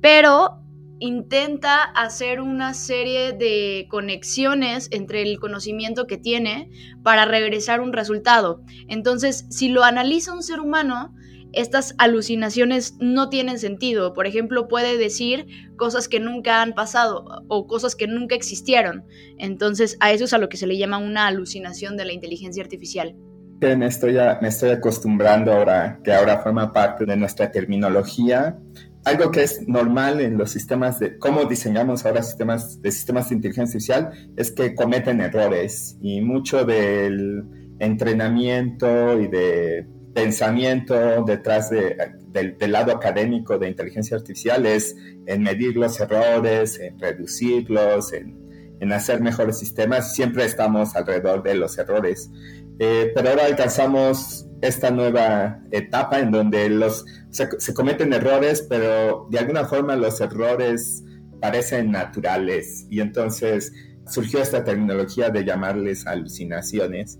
pero 0.00 0.62
intenta 0.98 1.82
hacer 1.82 2.40
una 2.40 2.74
serie 2.74 3.34
de 3.34 3.86
conexiones 3.88 4.88
entre 4.90 5.22
el 5.22 5.38
conocimiento 5.38 6.06
que 6.08 6.18
tiene 6.18 6.70
para 7.04 7.24
regresar 7.24 7.80
un 7.80 7.92
resultado. 7.92 8.62
Entonces, 8.88 9.46
si 9.50 9.68
lo 9.68 9.84
analiza 9.84 10.32
un 10.32 10.42
ser 10.42 10.58
humano, 10.58 11.14
estas 11.56 11.94
alucinaciones 11.98 12.96
no 13.00 13.28
tienen 13.28 13.58
sentido. 13.58 14.12
Por 14.12 14.26
ejemplo, 14.26 14.68
puede 14.68 14.98
decir 14.98 15.46
cosas 15.76 16.08
que 16.08 16.20
nunca 16.20 16.62
han 16.62 16.74
pasado 16.74 17.24
o 17.48 17.66
cosas 17.66 17.96
que 17.96 18.06
nunca 18.06 18.34
existieron. 18.34 19.04
Entonces, 19.38 19.96
a 20.00 20.12
eso 20.12 20.24
es 20.24 20.34
a 20.34 20.38
lo 20.38 20.48
que 20.48 20.58
se 20.58 20.66
le 20.66 20.76
llama 20.76 20.98
una 20.98 21.26
alucinación 21.26 21.96
de 21.96 22.04
la 22.04 22.12
inteligencia 22.12 22.62
artificial. 22.62 23.16
Me 23.60 23.86
estoy, 23.86 24.16
me 24.42 24.48
estoy 24.48 24.70
acostumbrando 24.70 25.50
ahora, 25.50 25.98
que 26.04 26.12
ahora 26.12 26.42
forma 26.42 26.72
parte 26.72 27.06
de 27.06 27.16
nuestra 27.16 27.50
terminología. 27.50 28.58
Algo 29.04 29.30
que 29.30 29.44
es 29.44 29.66
normal 29.66 30.20
en 30.20 30.36
los 30.36 30.50
sistemas 30.50 30.98
de 30.98 31.16
cómo 31.18 31.44
diseñamos 31.46 32.04
ahora 32.04 32.22
sistemas 32.22 32.82
de 32.82 32.92
sistemas 32.92 33.30
de 33.30 33.36
inteligencia 33.36 33.96
artificial 33.96 34.32
es 34.36 34.52
que 34.52 34.74
cometen 34.74 35.20
errores 35.20 35.96
y 36.02 36.20
mucho 36.20 36.64
del 36.64 37.44
entrenamiento 37.78 39.18
y 39.18 39.28
de 39.28 39.86
pensamiento 40.16 41.22
detrás 41.26 41.68
del 41.68 42.72
lado 42.72 42.90
académico 42.90 43.58
de 43.58 43.68
inteligencia 43.68 44.16
artificial 44.16 44.64
es 44.64 44.96
en 45.26 45.42
medir 45.42 45.76
los 45.76 46.00
errores, 46.00 46.80
en 46.80 46.98
reducirlos, 46.98 48.14
en, 48.14 48.92
hacer 48.92 49.20
mejores 49.20 49.58
sistemas. 49.58 50.14
Siempre 50.14 50.46
estamos 50.46 50.96
alrededor 50.96 51.42
de 51.42 51.56
los 51.56 51.76
errores. 51.76 52.30
Eh, 52.78 53.12
pero 53.14 53.28
ahora 53.28 53.44
alcanzamos 53.44 54.46
esta 54.62 54.90
nueva 54.90 55.60
etapa 55.70 56.18
en 56.18 56.30
donde 56.30 56.70
los, 56.70 57.04
se, 57.28 57.74
cometen 57.74 58.14
errores, 58.14 58.66
pero 58.66 59.28
de 59.30 59.38
alguna 59.38 59.66
forma 59.66 59.96
los 59.96 60.18
errores 60.22 61.04
parecen 61.42 61.90
naturales. 61.90 62.86
Y 62.88 63.00
entonces 63.00 63.70
surgió 64.08 64.40
esta 64.40 64.64
terminología 64.64 65.28
de 65.28 65.44
llamarles 65.44 66.06
alucinaciones 66.06 67.18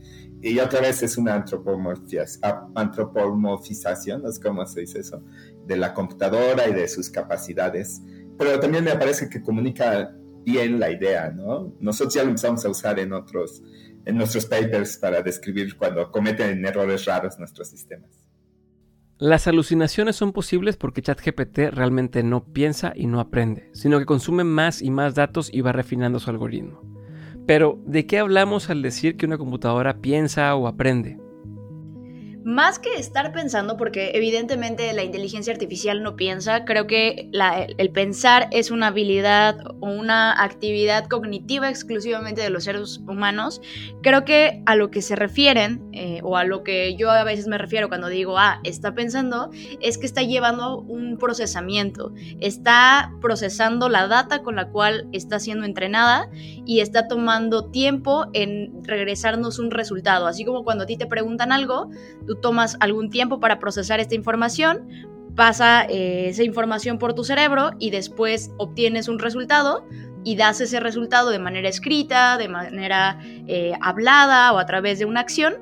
y 0.50 0.60
otra 0.60 0.80
vez 0.80 1.02
es 1.02 1.16
una 1.16 1.34
antropomorfización, 1.34 4.22
no 4.22 4.30
sé 4.30 4.40
cómo 4.40 4.64
se 4.64 4.80
dice 4.80 5.00
eso, 5.00 5.20
de 5.66 5.76
la 5.76 5.92
computadora 5.92 6.68
y 6.68 6.72
de 6.72 6.86
sus 6.88 7.10
capacidades. 7.10 8.00
Pero 8.38 8.60
también 8.60 8.84
me 8.84 8.94
parece 8.94 9.28
que 9.28 9.42
comunica 9.42 10.14
bien 10.44 10.78
la 10.78 10.88
idea, 10.90 11.30
¿no? 11.30 11.74
Nosotros 11.80 12.14
ya 12.14 12.22
lo 12.22 12.28
empezamos 12.28 12.64
a 12.64 12.68
usar 12.68 13.00
en 13.00 13.12
otros, 13.12 13.60
en 14.04 14.16
nuestros 14.16 14.46
papers 14.46 14.98
para 14.98 15.20
describir 15.20 15.76
cuando 15.76 16.12
cometen 16.12 16.64
errores 16.64 17.06
raros 17.06 17.40
nuestros 17.40 17.66
sistemas. 17.68 18.24
Las 19.18 19.48
alucinaciones 19.48 20.14
son 20.14 20.32
posibles 20.32 20.76
porque 20.76 21.02
ChatGPT 21.02 21.58
realmente 21.72 22.22
no 22.22 22.44
piensa 22.44 22.92
y 22.94 23.08
no 23.08 23.18
aprende, 23.18 23.68
sino 23.72 23.98
que 23.98 24.06
consume 24.06 24.44
más 24.44 24.80
y 24.80 24.90
más 24.90 25.16
datos 25.16 25.52
y 25.52 25.62
va 25.62 25.72
refinando 25.72 26.20
su 26.20 26.30
algoritmo. 26.30 26.95
Pero, 27.46 27.78
¿de 27.86 28.06
qué 28.06 28.18
hablamos 28.18 28.70
al 28.70 28.82
decir 28.82 29.16
que 29.16 29.26
una 29.26 29.38
computadora 29.38 29.98
piensa 30.00 30.54
o 30.56 30.66
aprende? 30.66 31.18
Más 32.46 32.78
que 32.78 32.94
estar 32.94 33.32
pensando, 33.32 33.76
porque 33.76 34.12
evidentemente 34.14 34.92
la 34.92 35.02
inteligencia 35.02 35.52
artificial 35.52 36.04
no 36.04 36.14
piensa, 36.14 36.64
creo 36.64 36.86
que 36.86 37.28
el 37.76 37.90
pensar 37.90 38.46
es 38.52 38.70
una 38.70 38.86
habilidad 38.86 39.58
o 39.80 39.90
una 39.90 40.40
actividad 40.44 41.08
cognitiva 41.08 41.68
exclusivamente 41.68 42.42
de 42.42 42.50
los 42.50 42.62
seres 42.62 42.98
humanos. 42.98 43.60
Creo 44.00 44.24
que 44.24 44.62
a 44.64 44.76
lo 44.76 44.92
que 44.92 45.02
se 45.02 45.16
refieren, 45.16 45.88
eh, 45.92 46.20
o 46.22 46.36
a 46.36 46.44
lo 46.44 46.62
que 46.62 46.94
yo 46.94 47.10
a 47.10 47.24
veces 47.24 47.48
me 47.48 47.58
refiero 47.58 47.88
cuando 47.88 48.06
digo, 48.06 48.38
ah, 48.38 48.60
está 48.62 48.94
pensando, 48.94 49.50
es 49.80 49.98
que 49.98 50.06
está 50.06 50.22
llevando 50.22 50.78
un 50.78 51.18
procesamiento, 51.18 52.12
está 52.38 53.12
procesando 53.20 53.88
la 53.88 54.06
data 54.06 54.44
con 54.44 54.54
la 54.54 54.68
cual 54.68 55.08
está 55.10 55.40
siendo 55.40 55.64
entrenada 55.64 56.30
y 56.64 56.78
está 56.78 57.08
tomando 57.08 57.72
tiempo 57.72 58.26
en 58.34 58.84
regresarnos 58.84 59.58
un 59.58 59.72
resultado. 59.72 60.28
Así 60.28 60.44
como 60.44 60.62
cuando 60.62 60.84
a 60.84 60.86
ti 60.86 60.96
te 60.96 61.06
preguntan 61.06 61.50
algo, 61.50 61.90
tú 62.24 62.35
tomas 62.40 62.76
algún 62.80 63.10
tiempo 63.10 63.40
para 63.40 63.58
procesar 63.58 64.00
esta 64.00 64.14
información, 64.14 64.88
pasa 65.36 65.84
eh, 65.84 66.28
esa 66.30 66.42
información 66.42 66.98
por 66.98 67.14
tu 67.14 67.22
cerebro 67.22 67.72
y 67.78 67.90
después 67.90 68.50
obtienes 68.56 69.08
un 69.08 69.18
resultado 69.18 69.86
y 70.24 70.34
das 70.34 70.60
ese 70.60 70.80
resultado 70.80 71.30
de 71.30 71.38
manera 71.38 71.68
escrita, 71.68 72.36
de 72.36 72.48
manera 72.48 73.20
eh, 73.46 73.74
hablada 73.80 74.52
o 74.52 74.58
a 74.58 74.66
través 74.66 74.98
de 74.98 75.04
una 75.04 75.20
acción. 75.20 75.54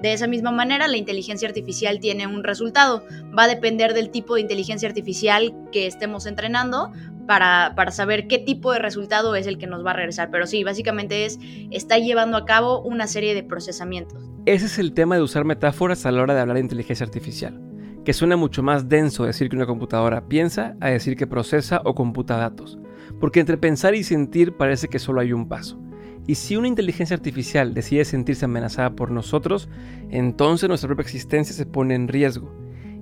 De 0.00 0.12
esa 0.12 0.26
misma 0.26 0.52
manera, 0.52 0.86
la 0.86 0.96
inteligencia 0.96 1.48
artificial 1.48 1.98
tiene 1.98 2.26
un 2.26 2.44
resultado. 2.44 3.04
Va 3.36 3.44
a 3.44 3.48
depender 3.48 3.94
del 3.94 4.10
tipo 4.10 4.34
de 4.36 4.40
inteligencia 4.40 4.88
artificial 4.88 5.54
que 5.72 5.86
estemos 5.86 6.26
entrenando 6.26 6.92
para, 7.26 7.72
para, 7.76 7.90
saber 7.90 8.26
qué 8.26 8.38
tipo 8.38 8.72
de 8.72 8.78
resultado 8.78 9.34
es 9.34 9.46
el 9.46 9.58
que 9.58 9.66
nos 9.66 9.84
va 9.84 9.90
a 9.90 9.94
regresar. 9.94 10.30
Pero 10.30 10.46
sí, 10.46 10.64
básicamente 10.64 11.24
es, 11.24 11.38
está 11.70 11.98
llevando 11.98 12.36
a 12.36 12.44
cabo 12.44 12.80
una 12.80 13.06
serie 13.06 13.34
de 13.34 13.42
procesamientos. 13.42 14.31
Ese 14.44 14.66
es 14.66 14.80
el 14.80 14.92
tema 14.92 15.14
de 15.14 15.22
usar 15.22 15.44
metáforas 15.44 16.04
a 16.04 16.10
la 16.10 16.20
hora 16.20 16.34
de 16.34 16.40
hablar 16.40 16.56
de 16.56 16.62
inteligencia 16.62 17.06
artificial, 17.06 17.60
que 18.04 18.12
suena 18.12 18.36
mucho 18.36 18.60
más 18.64 18.88
denso 18.88 19.24
decir 19.24 19.48
que 19.48 19.54
una 19.54 19.66
computadora 19.66 20.26
piensa 20.26 20.76
a 20.80 20.88
decir 20.88 21.16
que 21.16 21.28
procesa 21.28 21.80
o 21.84 21.94
computa 21.94 22.36
datos, 22.36 22.76
porque 23.20 23.38
entre 23.38 23.56
pensar 23.56 23.94
y 23.94 24.02
sentir 24.02 24.56
parece 24.56 24.88
que 24.88 24.98
solo 24.98 25.20
hay 25.20 25.32
un 25.32 25.48
paso. 25.48 25.78
Y 26.26 26.34
si 26.34 26.56
una 26.56 26.66
inteligencia 26.66 27.14
artificial 27.14 27.72
decide 27.72 28.04
sentirse 28.04 28.46
amenazada 28.46 28.96
por 28.96 29.12
nosotros, 29.12 29.68
entonces 30.10 30.68
nuestra 30.68 30.88
propia 30.88 31.02
existencia 31.02 31.54
se 31.54 31.64
pone 31.64 31.94
en 31.94 32.08
riesgo. 32.08 32.52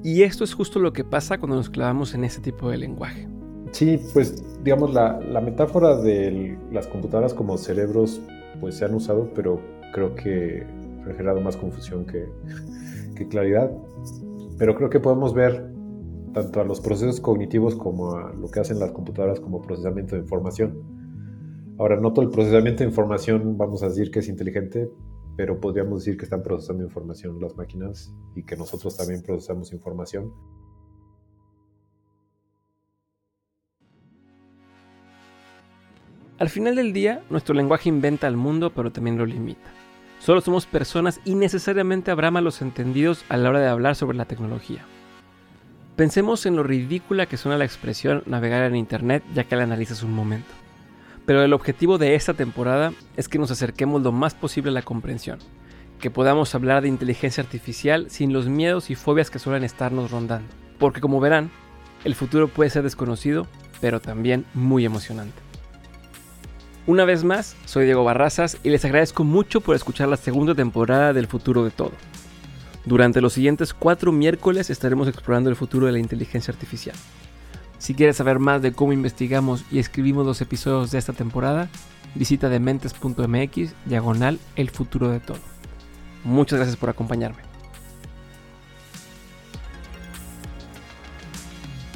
Y 0.04 0.24
esto 0.24 0.44
es 0.44 0.52
justo 0.52 0.78
lo 0.78 0.92
que 0.92 1.04
pasa 1.04 1.38
cuando 1.38 1.56
nos 1.56 1.70
clavamos 1.70 2.12
en 2.12 2.24
ese 2.24 2.42
tipo 2.42 2.68
de 2.68 2.76
lenguaje. 2.76 3.26
Sí, 3.70 3.98
pues 4.12 4.44
digamos 4.62 4.92
la, 4.92 5.18
la 5.20 5.40
metáfora 5.40 5.96
de 5.96 6.58
las 6.70 6.86
computadoras 6.86 7.32
como 7.32 7.56
cerebros 7.56 8.20
pues 8.60 8.74
se 8.74 8.84
han 8.84 8.92
usado, 8.92 9.30
pero 9.34 9.58
creo 9.94 10.14
que 10.14 10.66
generado 11.04 11.40
más 11.40 11.56
confusión 11.56 12.06
que, 12.06 12.28
claridad. 13.28 13.70
Pero 14.58 14.74
creo 14.74 14.88
que 14.88 14.98
podemos 14.98 15.34
ver 15.34 15.70
tanto 16.32 16.60
a 16.60 16.64
los 16.64 16.80
procesos 16.80 17.20
cognitivos 17.20 17.74
como 17.74 18.14
a 18.16 18.32
lo 18.32 18.48
que 18.50 18.60
hacen 18.60 18.78
las 18.78 18.92
computadoras 18.92 19.40
como 19.40 19.60
procesamiento 19.60 20.16
de 20.16 20.22
información. 20.22 20.78
Ahora, 21.78 22.00
no 22.00 22.12
todo 22.14 22.24
el 22.24 22.30
procesamiento 22.30 22.82
de 22.82 22.88
información 22.88 23.58
vamos 23.58 23.82
a 23.82 23.88
decir 23.88 24.10
que 24.10 24.20
es 24.20 24.28
inteligente, 24.28 24.90
pero 25.36 25.60
podríamos 25.60 26.04
decir 26.04 26.16
que 26.16 26.24
están 26.24 26.42
procesando 26.42 26.82
información 26.82 27.40
las 27.40 27.56
máquinas 27.56 28.14
y 28.34 28.42
que 28.42 28.56
nosotros 28.56 28.96
también 28.96 29.22
procesamos 29.22 29.72
información. 29.72 30.32
Al 36.38 36.48
final 36.48 36.74
del 36.74 36.94
día, 36.94 37.22
nuestro 37.28 37.54
lenguaje 37.54 37.90
inventa 37.90 38.26
al 38.26 38.38
mundo, 38.38 38.72
pero 38.74 38.90
también 38.90 39.18
lo 39.18 39.26
limita. 39.26 39.70
Solo 40.20 40.42
somos 40.42 40.66
personas 40.66 41.18
y 41.24 41.34
necesariamente 41.34 42.10
habrá 42.10 42.30
malos 42.30 42.60
entendidos 42.60 43.24
a 43.30 43.38
la 43.38 43.48
hora 43.48 43.60
de 43.60 43.68
hablar 43.68 43.96
sobre 43.96 44.18
la 44.18 44.26
tecnología. 44.26 44.84
Pensemos 45.96 46.44
en 46.44 46.56
lo 46.56 46.62
ridícula 46.62 47.24
que 47.24 47.38
suena 47.38 47.56
la 47.56 47.64
expresión 47.64 48.22
navegar 48.26 48.62
en 48.64 48.76
Internet 48.76 49.24
ya 49.34 49.44
que 49.44 49.56
la 49.56 49.62
analizas 49.62 50.02
un 50.02 50.12
momento. 50.12 50.52
Pero 51.24 51.42
el 51.42 51.54
objetivo 51.54 51.96
de 51.96 52.16
esta 52.16 52.34
temporada 52.34 52.92
es 53.16 53.28
que 53.28 53.38
nos 53.38 53.50
acerquemos 53.50 54.02
lo 54.02 54.12
más 54.12 54.34
posible 54.34 54.70
a 54.70 54.74
la 54.74 54.82
comprensión, 54.82 55.38
que 55.98 56.10
podamos 56.10 56.54
hablar 56.54 56.82
de 56.82 56.88
inteligencia 56.88 57.42
artificial 57.42 58.10
sin 58.10 58.34
los 58.34 58.46
miedos 58.46 58.90
y 58.90 58.96
fobias 58.96 59.30
que 59.30 59.38
suelen 59.38 59.64
estarnos 59.64 60.10
rondando. 60.10 60.52
Porque 60.78 61.00
como 61.00 61.20
verán, 61.20 61.50
el 62.04 62.14
futuro 62.14 62.48
puede 62.48 62.68
ser 62.68 62.82
desconocido, 62.82 63.46
pero 63.80 64.00
también 64.00 64.44
muy 64.52 64.84
emocionante. 64.84 65.49
Una 66.86 67.04
vez 67.04 67.24
más, 67.24 67.56
soy 67.66 67.84
Diego 67.84 68.04
Barrazas 68.04 68.56
y 68.62 68.70
les 68.70 68.84
agradezco 68.84 69.22
mucho 69.22 69.60
por 69.60 69.76
escuchar 69.76 70.08
la 70.08 70.16
segunda 70.16 70.54
temporada 70.54 71.12
del 71.12 71.26
futuro 71.26 71.62
de 71.62 71.70
todo. 71.70 71.92
Durante 72.86 73.20
los 73.20 73.34
siguientes 73.34 73.74
cuatro 73.74 74.12
miércoles 74.12 74.70
estaremos 74.70 75.06
explorando 75.06 75.50
el 75.50 75.56
futuro 75.56 75.86
de 75.86 75.92
la 75.92 75.98
inteligencia 75.98 76.52
artificial. 76.52 76.96
Si 77.78 77.94
quieres 77.94 78.16
saber 78.16 78.38
más 78.38 78.62
de 78.62 78.72
cómo 78.72 78.92
investigamos 78.92 79.64
y 79.70 79.78
escribimos 79.78 80.26
los 80.26 80.40
episodios 80.40 80.90
de 80.90 80.98
esta 80.98 81.12
temporada, 81.12 81.68
visita 82.14 82.48
dementes.mx 82.48 83.74
diagonal 83.84 84.38
el 84.56 84.70
futuro 84.70 85.10
de 85.10 85.20
todo. 85.20 85.38
Muchas 86.24 86.58
gracias 86.58 86.76
por 86.76 86.88
acompañarme. 86.88 87.49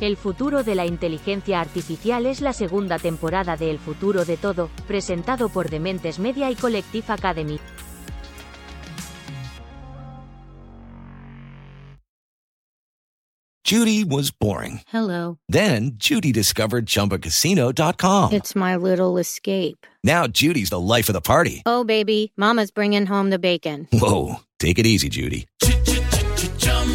El 0.05 0.19
futuro 0.19 0.63
de 0.63 0.75
la 0.75 0.85
inteligencia 0.85 1.63
artificial 1.63 2.27
es 2.27 2.43
la 2.43 2.53
segunda 2.53 2.99
temporada 2.99 3.57
de 3.57 3.71
El 3.71 3.79
futuro 3.79 4.27
de 4.27 4.37
todo, 4.37 4.69
presentado 4.87 5.49
por 5.49 5.71
Dementes 5.71 6.19
Media 6.19 6.51
y 6.51 6.57
Collective 6.57 7.07
Academy. 7.09 7.59
Judy 13.65 14.05
was 14.05 14.31
boring. 14.31 14.83
Hello. 14.93 15.39
Then 15.49 15.93
Judy 15.97 16.33
discovered 16.33 16.85
ChumbaCasino.com. 16.85 18.35
It's 18.35 18.55
my 18.55 18.77
little 18.77 19.17
escape. 19.17 19.87
Now 20.05 20.27
Judy's 20.27 20.69
the 20.69 20.79
life 20.79 21.09
of 21.09 21.15
the 21.15 21.23
party. 21.23 21.63
Oh, 21.65 21.83
baby, 21.83 22.31
Mama's 22.37 22.71
bringing 22.71 23.07
home 23.07 23.31
the 23.31 23.39
bacon. 23.39 23.89
Whoa, 23.91 24.41
take 24.59 24.79
it 24.79 24.85
easy, 24.85 25.09
Judy. 25.09 25.47